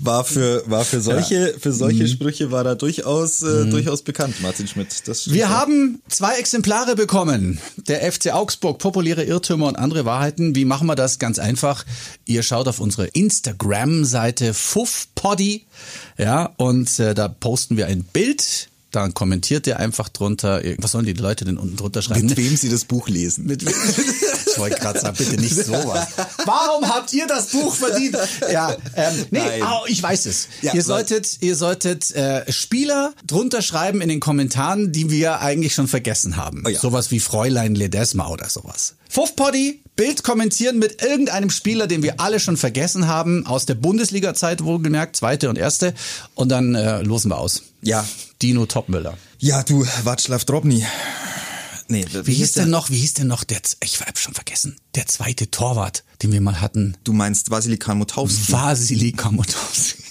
war, 0.00 0.24
für 0.24 0.62
war 0.66 0.84
für 0.84 1.00
solche 1.00 1.54
für 1.58 1.72
solche 1.72 2.04
mhm. 2.04 2.08
Sprüche 2.08 2.50
war 2.50 2.64
er 2.64 2.76
durchaus 2.76 3.42
äh, 3.42 3.64
mhm. 3.64 3.70
durchaus 3.70 4.02
bekannt, 4.02 4.40
Martin 4.40 4.68
Schmidt. 4.68 4.86
Wir 5.26 5.48
haben 5.48 6.00
zwei 6.08 6.36
Exemplare 6.36 6.94
bekommen. 6.94 7.58
Der 7.88 8.10
FC 8.10 8.32
Augsburg, 8.32 8.78
populäre 8.78 9.24
Irrtümer 9.24 9.66
und 9.66 9.76
andere 9.76 10.04
Wahrheiten. 10.04 10.54
Wie 10.54 10.64
machen 10.64 10.86
wir 10.86 10.94
das? 10.94 11.18
Ganz 11.18 11.38
einfach. 11.38 11.84
Ihr 12.24 12.42
schaut 12.42 12.68
auf 12.68 12.78
unsere 12.78 13.06
Instagram-Seite 13.06 14.54
FuffPoddy, 14.54 15.65
ja, 16.18 16.52
und 16.56 16.98
äh, 16.98 17.14
da 17.14 17.28
posten 17.28 17.76
wir 17.76 17.86
ein 17.86 18.04
Bild 18.04 18.68
dann 18.96 19.12
kommentiert 19.12 19.66
ihr 19.66 19.78
einfach 19.78 20.08
drunter. 20.08 20.62
Was 20.78 20.92
sollen 20.92 21.04
die 21.04 21.12
Leute 21.12 21.44
denn 21.44 21.58
unten 21.58 21.76
drunter 21.76 22.00
schreiben? 22.00 22.26
Mit 22.26 22.36
wem 22.38 22.56
sie 22.56 22.70
das 22.70 22.86
Buch 22.86 23.08
lesen. 23.08 23.44
Mit 23.44 23.66
wem? 23.66 23.74
ich 24.46 24.58
wollte 24.58 24.80
gerade 24.80 24.98
sagen, 24.98 25.16
bitte 25.18 25.38
nicht 25.38 25.54
sowas. 25.54 26.08
Warum 26.46 26.88
habt 26.88 27.12
ihr 27.12 27.26
das 27.26 27.48
Buch 27.48 27.74
verdient? 27.74 28.16
Ja, 28.50 28.74
ähm, 28.94 29.26
nee, 29.30 29.40
oh, 29.62 29.84
ich 29.86 30.02
weiß 30.02 30.24
es. 30.26 30.48
Ja, 30.62 30.72
ihr 30.72 30.82
solltet, 30.82 31.42
ihr 31.42 31.56
solltet 31.56 32.10
äh, 32.12 32.50
Spieler 32.50 33.12
drunter 33.26 33.60
schreiben 33.60 34.00
in 34.00 34.08
den 34.08 34.20
Kommentaren, 34.20 34.92
die 34.92 35.10
wir 35.10 35.40
eigentlich 35.40 35.74
schon 35.74 35.88
vergessen 35.88 36.36
haben. 36.36 36.62
Oh 36.64 36.70
ja. 36.70 36.80
Sowas 36.80 37.10
wie 37.10 37.20
Fräulein 37.20 37.74
Ledesma 37.74 38.28
oder 38.28 38.48
sowas. 38.48 38.94
Fuffpoddy, 39.10 39.82
Bild 39.96 40.22
kommentieren 40.22 40.78
mit 40.78 41.02
irgendeinem 41.02 41.50
Spieler, 41.50 41.86
den 41.86 42.02
wir 42.02 42.20
alle 42.20 42.38
schon 42.38 42.58
vergessen 42.58 43.08
haben, 43.08 43.46
aus 43.46 43.64
der 43.64 43.74
Bundesliga-Zeit 43.74 44.62
wohlgemerkt, 44.62 45.16
zweite 45.16 45.48
und 45.48 45.56
erste. 45.56 45.94
Und 46.34 46.50
dann 46.50 46.74
äh, 46.74 47.00
losen 47.02 47.30
wir 47.30 47.38
aus. 47.38 47.62
Ja. 47.80 48.06
Dino 48.42 48.66
Topmüller. 48.66 49.16
Ja, 49.38 49.62
du, 49.62 49.84
Václav 50.04 50.44
Drobny. 50.44 50.84
Nee, 51.88 52.04
wie, 52.12 52.26
wie 52.26 52.34
hieß 52.34 52.52
denn 52.52 52.70
noch, 52.70 52.90
wie 52.90 52.98
hieß 52.98 53.14
denn 53.14 53.28
noch 53.28 53.44
der, 53.44 53.60
ich 53.82 54.00
habe 54.00 54.18
schon 54.18 54.34
vergessen, 54.34 54.76
der 54.96 55.06
zweite 55.06 55.50
Torwart, 55.50 56.04
den 56.22 56.32
wir 56.32 56.40
mal 56.40 56.60
hatten? 56.60 56.96
Du 57.04 57.12
meinst 57.12 57.50
Vasili 57.50 57.78
Kamotowski? 57.78 58.52
Vasili 58.52 59.12
Kamotowski. 59.12 60.02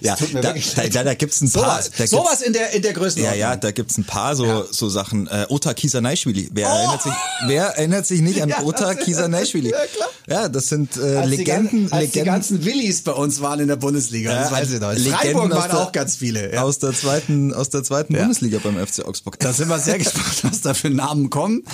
Ja, 0.00 0.16
da, 0.16 0.52
da, 0.52 0.54
da, 0.88 1.04
da 1.04 1.14
gibt's 1.14 1.40
ein 1.40 1.50
paar. 1.50 1.82
Sowas, 1.82 1.90
da 1.96 2.06
sowas 2.06 2.42
in 2.42 2.52
der 2.52 2.70
in 2.72 2.82
der 2.82 2.92
Größenordnung. 2.92 3.40
Ja, 3.40 3.50
ja, 3.50 3.56
da 3.56 3.70
gibt's 3.70 3.98
ein 3.98 4.04
paar 4.04 4.36
so 4.36 4.44
ja. 4.44 4.64
so 4.70 4.88
Sachen. 4.88 5.26
Äh, 5.26 5.46
Ota 5.48 5.74
Kisanaishvili. 5.74 6.50
Wer 6.52 6.68
oh! 6.68 6.70
erinnert 6.70 7.02
sich? 7.02 7.12
Wer 7.46 7.64
erinnert 7.64 8.06
sich 8.06 8.20
nicht 8.20 8.42
an 8.42 8.48
ja, 8.50 8.62
Ota 8.62 8.94
Kisanaishvili? 8.94 9.70
Ja, 9.70 9.78
klar. 9.94 10.08
Ja, 10.28 10.48
das 10.48 10.68
sind 10.68 10.96
äh, 10.96 11.16
als 11.16 11.30
Legenden. 11.30 11.86
Die, 11.86 11.92
als 11.92 12.00
Legenden. 12.00 12.12
die 12.12 12.24
ganzen 12.24 12.64
Willis 12.64 13.02
bei 13.02 13.12
uns 13.12 13.40
waren 13.40 13.60
in 13.60 13.68
der 13.68 13.76
Bundesliga. 13.76 14.32
Ja, 14.32 14.42
das 14.42 14.52
weiß 14.52 14.72
ich 14.72 14.80
noch. 14.80 14.92
Freiburg 14.92 15.50
waren 15.50 15.70
der, 15.70 15.80
auch 15.80 15.92
ganz 15.92 16.16
viele. 16.16 16.52
Ja. 16.52 16.62
Aus 16.62 16.78
der 16.78 16.92
zweiten 16.92 17.54
aus 17.54 17.70
der 17.70 17.84
zweiten 17.84 18.14
Bundesliga 18.14 18.58
beim 18.62 18.84
FC 18.84 19.04
Augsburg. 19.04 19.38
Da 19.38 19.52
sind 19.52 19.68
wir 19.68 19.78
sehr 19.78 19.98
gespannt, 19.98 20.42
was 20.42 20.60
da 20.62 20.74
für 20.74 20.90
Namen 20.90 21.30
kommen. 21.30 21.64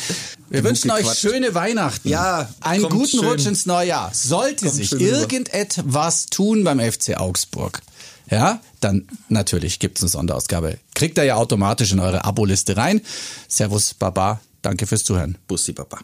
Wir 0.48 0.60
Genug 0.60 0.70
wünschen 0.70 0.90
gequatscht. 0.90 1.24
euch 1.24 1.32
schöne 1.32 1.54
Weihnachten. 1.54 2.08
Ja, 2.08 2.48
einen 2.60 2.84
guten 2.84 3.08
schön. 3.08 3.20
Rutsch 3.20 3.46
ins 3.46 3.64
neue 3.64 3.88
Jahr. 3.88 4.10
Sollte 4.12 4.66
kommt 4.66 4.76
sich 4.76 4.92
irgendetwas 4.92 6.26
tun 6.26 6.61
beim 6.64 6.80
FC 6.80 7.16
Augsburg, 7.16 7.82
ja, 8.30 8.60
dann 8.80 9.06
natürlich 9.28 9.78
gibt's 9.78 10.02
eine 10.02 10.08
Sonderausgabe. 10.08 10.78
Kriegt 10.94 11.18
ihr 11.18 11.24
ja 11.24 11.36
automatisch 11.36 11.92
in 11.92 12.00
eure 12.00 12.24
Aboliste 12.24 12.76
rein. 12.76 13.00
Servus, 13.48 13.94
Baba. 13.94 14.40
Danke 14.62 14.86
fürs 14.86 15.04
Zuhören. 15.04 15.38
Bussi, 15.48 15.72
Baba. 15.72 15.98